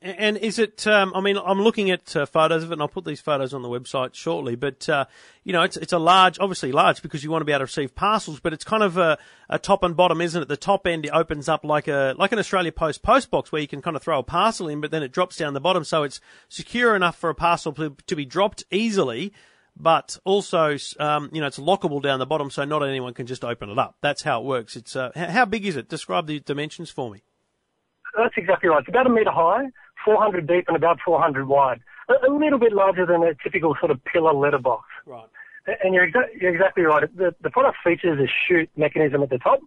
[0.05, 0.85] And is it?
[0.85, 3.55] Um, I mean, I'm looking at uh, photos of it, and I'll put these photos
[3.55, 4.57] on the website shortly.
[4.57, 5.05] But uh,
[5.45, 7.65] you know, it's it's a large, obviously large, because you want to be able to
[7.67, 8.41] receive parcels.
[8.41, 9.17] But it's kind of a,
[9.49, 10.49] a top and bottom, isn't it?
[10.49, 13.69] The top end opens up like a like an Australia Post post box, where you
[13.69, 16.03] can kind of throw a parcel in, but then it drops down the bottom, so
[16.03, 19.33] it's secure enough for a parcel to, to be dropped easily.
[19.77, 23.45] But also, um, you know, it's lockable down the bottom, so not anyone can just
[23.45, 23.97] open it up.
[24.01, 24.77] That's how it works.
[24.77, 25.89] It's uh, how big is it?
[25.89, 27.23] Describe the dimensions for me.
[28.17, 28.81] That's exactly right.
[28.81, 29.65] It's about a metre high
[30.05, 31.81] 400 deep and about 400 wide.
[32.09, 34.85] A, a little bit larger than a typical sort of pillar letterbox.
[35.07, 35.29] Right.
[35.83, 37.05] And you're, exa- you're exactly right.
[37.17, 39.61] The, the product features a chute mechanism at the top,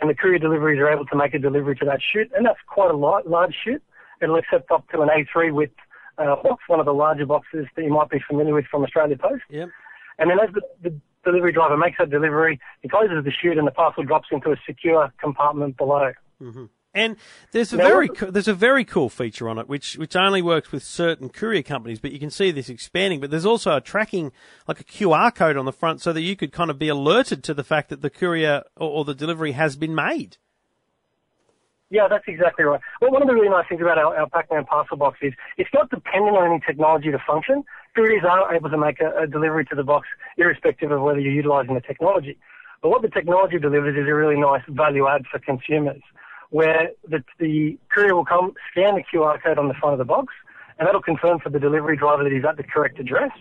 [0.00, 2.60] and the courier deliveries are able to make a delivery to that chute, and that's
[2.66, 3.82] quite a large, large chute.
[4.22, 5.74] It'll accept up to an A3 width
[6.20, 9.16] uh, box, one of the larger boxes that you might be familiar with from Australia
[9.16, 9.42] Post.
[9.48, 9.68] Yep.
[10.18, 13.66] And then as the, the delivery driver makes that delivery, he closes the chute and
[13.66, 16.12] the parcel drops into a secure compartment below.
[16.42, 16.66] Mm-hmm.
[16.92, 17.16] And
[17.52, 20.72] there's a very co- there's a very cool feature on it, which which only works
[20.72, 23.20] with certain courier companies, but you can see this expanding.
[23.20, 24.32] But there's also a tracking,
[24.66, 27.44] like a QR code on the front, so that you could kind of be alerted
[27.44, 30.38] to the fact that the courier or, or the delivery has been made.
[31.90, 32.80] Yeah, that's exactly right.
[33.00, 35.70] Well, one of the really nice things about our, our Pakman parcel box is it's
[35.74, 37.64] not dependent on any technology to function.
[37.96, 40.06] Couriers are able to make a, a delivery to the box
[40.38, 42.38] irrespective of whether you're utilising the technology.
[42.80, 46.00] But what the technology delivers is a really nice value add for consumers
[46.50, 50.04] where the, the courier will come, scan the QR code on the front of the
[50.04, 50.32] box,
[50.78, 53.32] and that'll confirm for the delivery driver that he's at the correct address.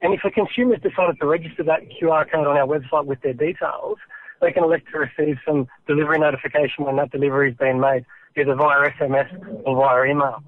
[0.00, 3.32] And if a consumer's decided to register that QR code on our website with their
[3.32, 3.98] details,
[4.40, 8.04] they can elect to receive some delivery notification when that delivery has been made,
[8.36, 9.28] either via SMS
[9.64, 10.42] or via email.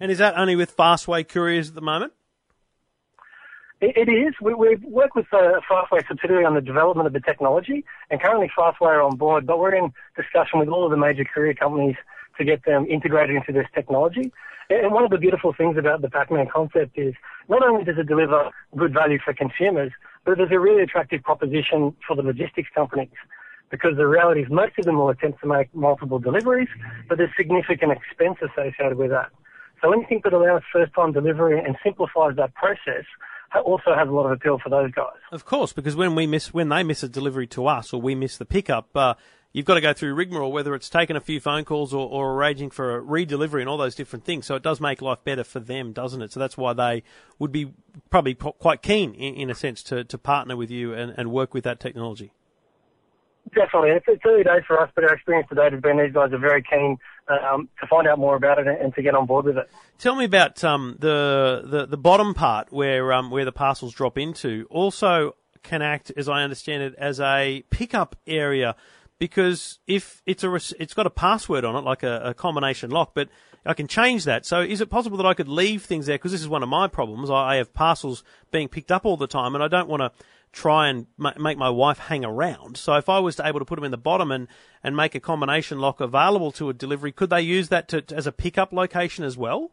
[0.00, 2.12] And is that only with Fastway couriers at the moment?
[3.80, 4.34] It, it is.
[4.40, 8.50] We, we've worked with uh, Fastway subsidiary on the development of the technology, and currently
[8.56, 11.96] Fastway are on board, but we're in discussion with all of the major courier companies
[12.38, 14.32] to get them integrated into this technology.
[14.70, 17.14] And one of the beautiful things about the Pakman concept is
[17.48, 19.92] not only does it deliver good value for consumers,
[20.24, 23.10] but there's a really attractive proposition for the logistics companies.
[23.70, 26.68] Because the reality is most of them will attempt to make multiple deliveries,
[27.08, 29.30] but there's significant expense associated with that.
[29.82, 33.04] So anything that allows first time delivery and simplifies that process
[33.60, 35.18] also has a lot of appeal for those guys.
[35.30, 38.14] Of course, because when we miss when they miss a delivery to us or we
[38.14, 39.14] miss the pickup, uh,
[39.52, 42.34] you've got to go through rigmarole, whether it's taking a few phone calls or, or
[42.34, 44.46] arranging for a re-delivery and all those different things.
[44.46, 46.32] So it does make life better for them, doesn't it?
[46.32, 47.02] So that's why they
[47.38, 47.72] would be
[48.10, 51.54] probably quite keen, in, in a sense, to, to partner with you and, and work
[51.54, 52.32] with that technology.
[53.54, 53.90] Definitely.
[53.90, 56.32] It's, it's early days for us, but our experience to date has been these guys
[56.32, 56.96] are very keen
[57.28, 59.68] um, to find out more about it and, to get on board with it.
[59.98, 64.16] Tell me about um, the, the the bottom part where um, where the parcels drop
[64.16, 64.66] into.
[64.70, 65.34] Also
[65.64, 68.76] can act, as I understand it, as a pickup area
[69.22, 73.12] because if it's a it's got a password on it, like a, a combination lock,
[73.14, 73.28] but
[73.64, 74.44] I can change that.
[74.44, 76.16] So is it possible that I could leave things there?
[76.16, 77.30] Because this is one of my problems.
[77.30, 80.10] I have parcels being picked up all the time, and I don't want to
[80.50, 82.76] try and ma- make my wife hang around.
[82.76, 84.48] So if I was able to put them in the bottom and,
[84.82, 88.26] and make a combination lock available to a delivery, could they use that to, as
[88.26, 89.70] a pickup location as well?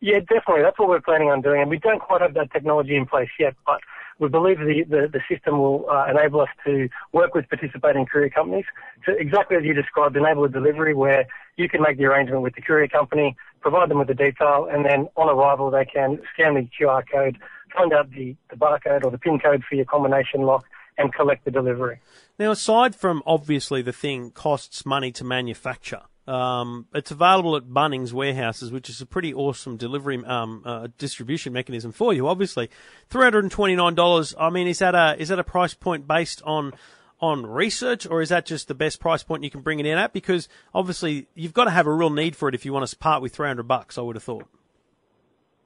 [0.00, 0.64] Yeah, definitely.
[0.64, 3.30] That's what we're planning on doing, and we don't quite have that technology in place
[3.40, 3.80] yet, but
[4.18, 8.30] we believe the, the, the system will uh, enable us to work with participating courier
[8.30, 8.64] companies
[9.06, 12.54] to exactly as you described, enable a delivery where you can make the arrangement with
[12.54, 16.54] the courier company, provide them with the detail, and then on arrival they can scan
[16.54, 17.38] the QR code
[17.76, 20.64] find out the, the barcode or the PIN code for your combination lock
[20.96, 22.00] and collect the delivery.
[22.38, 28.12] Now, aside from obviously the thing costs money to manufacture, um, it's available at Bunnings
[28.12, 32.28] warehouses, which is a pretty awesome delivery um, uh, distribution mechanism for you.
[32.28, 32.70] Obviously,
[33.08, 34.34] three hundred and twenty nine dollars.
[34.38, 36.74] I mean, is that a is that a price point based on
[37.20, 39.98] on research, or is that just the best price point you can bring it in
[39.98, 40.12] at?
[40.12, 42.96] Because obviously, you've got to have a real need for it if you want to
[42.96, 43.98] part with three hundred bucks.
[43.98, 44.46] I would have thought.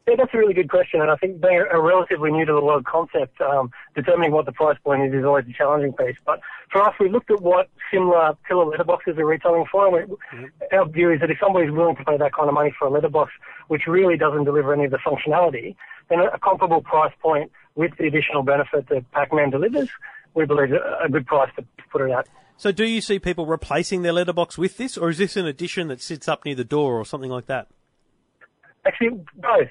[0.09, 2.61] Yeah, that's a really good question, and I think being a, relatively new to the
[2.61, 6.17] world concept, um, determining what the price point is is always a challenging piece.
[6.27, 6.41] But
[6.73, 10.89] for us, we looked at what similar pillar letterboxes are retailing for, and we, our
[10.89, 13.31] view is that if somebody's willing to pay that kind of money for a letterbox,
[13.69, 15.77] which really doesn't deliver any of the functionality,
[16.09, 19.89] then a, comparable price point with the additional benefit that Pakman delivers,
[20.35, 22.27] we believe a good price to put it at.
[22.57, 25.87] So, do you see people replacing their letterbox with this, or is this an addition
[25.89, 27.69] that sits up near the door or something like that?
[28.85, 29.69] Actually, both.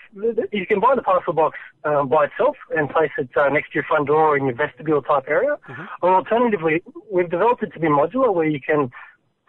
[0.53, 3.75] You can buy the parcel box um, by itself and place it uh, next to
[3.75, 5.57] your front door or in your vestibule type area.
[6.01, 6.81] Or alternatively,
[7.11, 8.89] we've developed it to be modular where you can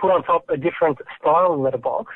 [0.01, 2.13] put on top a different style letterbox,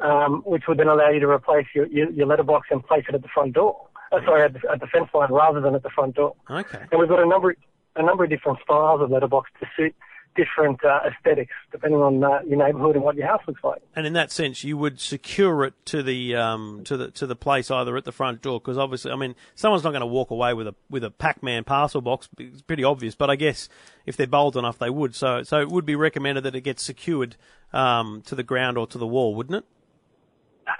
[0.00, 3.14] um, which would then allow you to replace your, your, your letterbox and place it
[3.14, 3.88] at the front door.
[4.10, 6.34] Uh, sorry, at the, at the fence line rather than at the front door.
[6.48, 6.78] Okay.
[6.90, 7.54] And we've got a number,
[7.96, 9.94] a number of different styles of letterbox to suit
[10.36, 13.82] different uh, aesthetics depending on uh, your neighbourhood and what your house looks like.
[13.94, 17.36] And in that sense, you would secure it to the um, to the to the
[17.36, 20.30] place either at the front door, because obviously, I mean, someone's not going to walk
[20.30, 22.28] away with a with a Pakman parcel box.
[22.38, 23.68] It's pretty obvious, but I guess
[24.04, 25.14] if they're bold enough, they would.
[25.14, 27.36] So so it would be recommended that it gets secured
[27.72, 29.64] um, to the ground or to the wall, wouldn't it?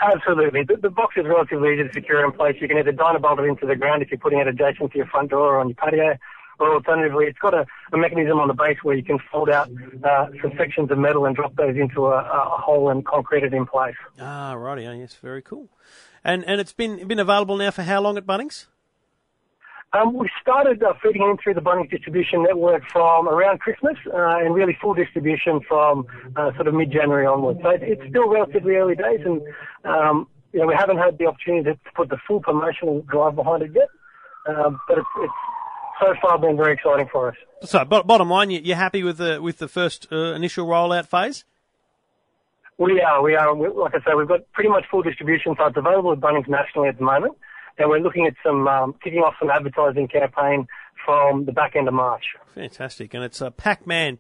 [0.01, 0.65] Absolutely.
[0.65, 2.57] The, the box is relatively easy to secure in place.
[2.61, 5.07] You can either dynabolt it into the ground if you're putting it adjacent to your
[5.07, 6.17] front door or on your patio,
[6.59, 9.71] or alternatively, it's got a, a mechanism on the base where you can fold out
[10.05, 13.53] uh, some sections of metal and drop those into a, a hole and concrete it
[13.53, 13.95] in place.
[14.21, 14.83] Ah, righty.
[14.83, 15.69] Yes, very cool.
[16.25, 18.67] And and it's been been available now for how long at Bunnings?
[19.93, 24.39] Um, we started uh, feeding in through the Bunnings distribution network from around Christmas uh,
[24.39, 27.61] and really full distribution from uh, sort of mid-January onwards.
[27.63, 29.41] So it's still relatively early days and,
[29.85, 33.63] um, you know, we haven't had the opportunity to put the full promotional drive behind
[33.63, 33.89] it yet.
[34.49, 35.33] Um, but it's, it's
[36.01, 37.37] so far been very exciting for us.
[37.63, 41.07] So, bo- bottom line, you, you're happy with the with the first uh, initial rollout
[41.07, 41.45] phase?
[42.79, 43.55] We are, we are.
[43.55, 46.89] Like I say, we've got pretty much full distribution, so it's available at Bunnings nationally
[46.89, 47.37] at the moment.
[47.79, 50.67] And we're looking at some, um, kicking off some advertising campaign
[51.05, 52.25] from the back end of March.
[52.55, 53.15] Fantastic.
[53.15, 54.19] And it's a Pakman,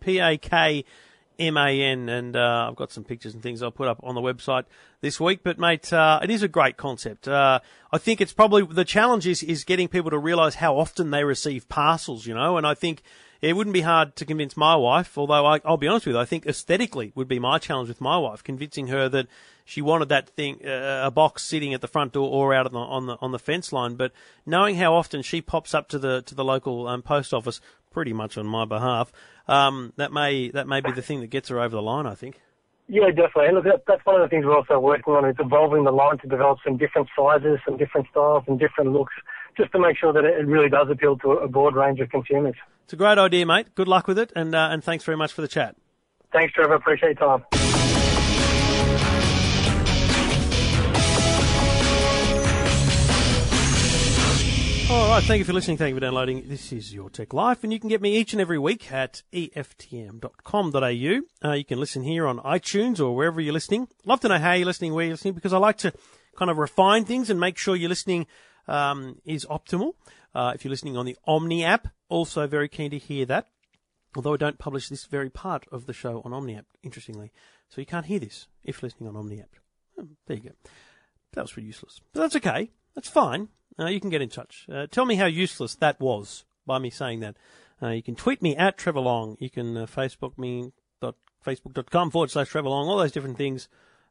[1.36, 4.64] P-A-K-M-A-N, and uh, I've got some pictures and things I'll put up on the website
[5.00, 5.40] this week.
[5.42, 7.28] But, mate, uh, it is a great concept.
[7.28, 7.60] Uh,
[7.92, 11.24] I think it's probably, the challenge is, is getting people to realise how often they
[11.24, 13.02] receive parcels, you know, and I think
[13.40, 16.20] it wouldn't be hard to convince my wife, although I, I'll be honest with you,
[16.20, 19.26] I think aesthetically would be my challenge with my wife, convincing her that
[19.64, 22.72] she wanted that thing, uh, a box sitting at the front door or out on
[22.72, 23.96] the, on the on the fence line.
[23.96, 24.12] But
[24.46, 27.60] knowing how often she pops up to the to the local um, post office,
[27.90, 29.12] pretty much on my behalf,
[29.48, 32.06] um, that may that may be the thing that gets her over the line.
[32.06, 32.40] I think.
[32.88, 33.46] Yeah, definitely.
[33.46, 35.90] And look, that, that's one of the things we're also working on is evolving the
[35.90, 39.12] line to develop some different sizes, some different styles and different looks,
[39.56, 42.54] just to make sure that it really does appeal to a broad range of consumers.
[42.84, 43.74] It's a great idea, mate.
[43.74, 45.74] Good luck with it, and uh, and thanks very much for the chat.
[46.32, 46.74] Thanks, Trevor.
[46.74, 47.75] Appreciate your time.
[55.06, 55.76] All right, thank you for listening.
[55.76, 56.48] Thank you for downloading.
[56.48, 59.22] This is Your Tech Life, and you can get me each and every week at
[59.32, 61.48] eftm.com.au.
[61.48, 63.86] Uh, you can listen here on iTunes or wherever you're listening.
[64.04, 65.92] Love to know how you're listening, where you're listening, because I like to
[66.36, 68.26] kind of refine things and make sure you're listening
[68.66, 69.92] um, is optimal.
[70.34, 73.46] Uh, if you're listening on the Omni app, also very keen to hear that.
[74.16, 77.30] Although I don't publish this very part of the show on Omni app, interestingly,
[77.68, 79.54] so you can't hear this if you're listening on Omni app.
[80.00, 80.50] Oh, there you go.
[81.34, 82.72] That was pretty useless, but that's okay.
[82.96, 83.50] That's fine.
[83.78, 84.66] Uh, you can get in touch.
[84.72, 87.36] Uh, tell me how useless that was by me saying that.
[87.82, 89.36] Uh, you can tweet me at Trevor Long.
[89.38, 91.14] You can uh, Facebook me dot
[91.44, 92.88] facebook.com forward slash Trevor Long.
[92.88, 93.68] All those different things.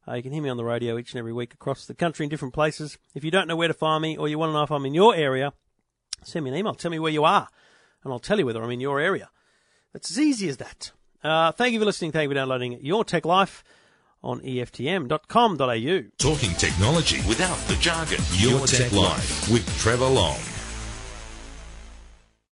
[0.07, 2.25] Uh, you can hear me on the radio each and every week across the country
[2.25, 2.99] in different places.
[3.15, 4.85] If you don't know where to find me or you want to know if I'm
[4.85, 5.51] in your area,
[6.23, 6.75] send me an email.
[6.75, 7.47] Tell me where you are,
[8.03, 9.31] and I'll tell you whether I'm in your area.
[9.95, 10.91] It's as easy as that.
[11.23, 12.11] Uh, thank you for listening.
[12.11, 13.63] Thank you for downloading Your Tech Life
[14.25, 16.03] on eftm.com.au.
[16.17, 18.19] Talking technology without the jargon.
[18.33, 20.54] Your Tech Life with Trevor Long.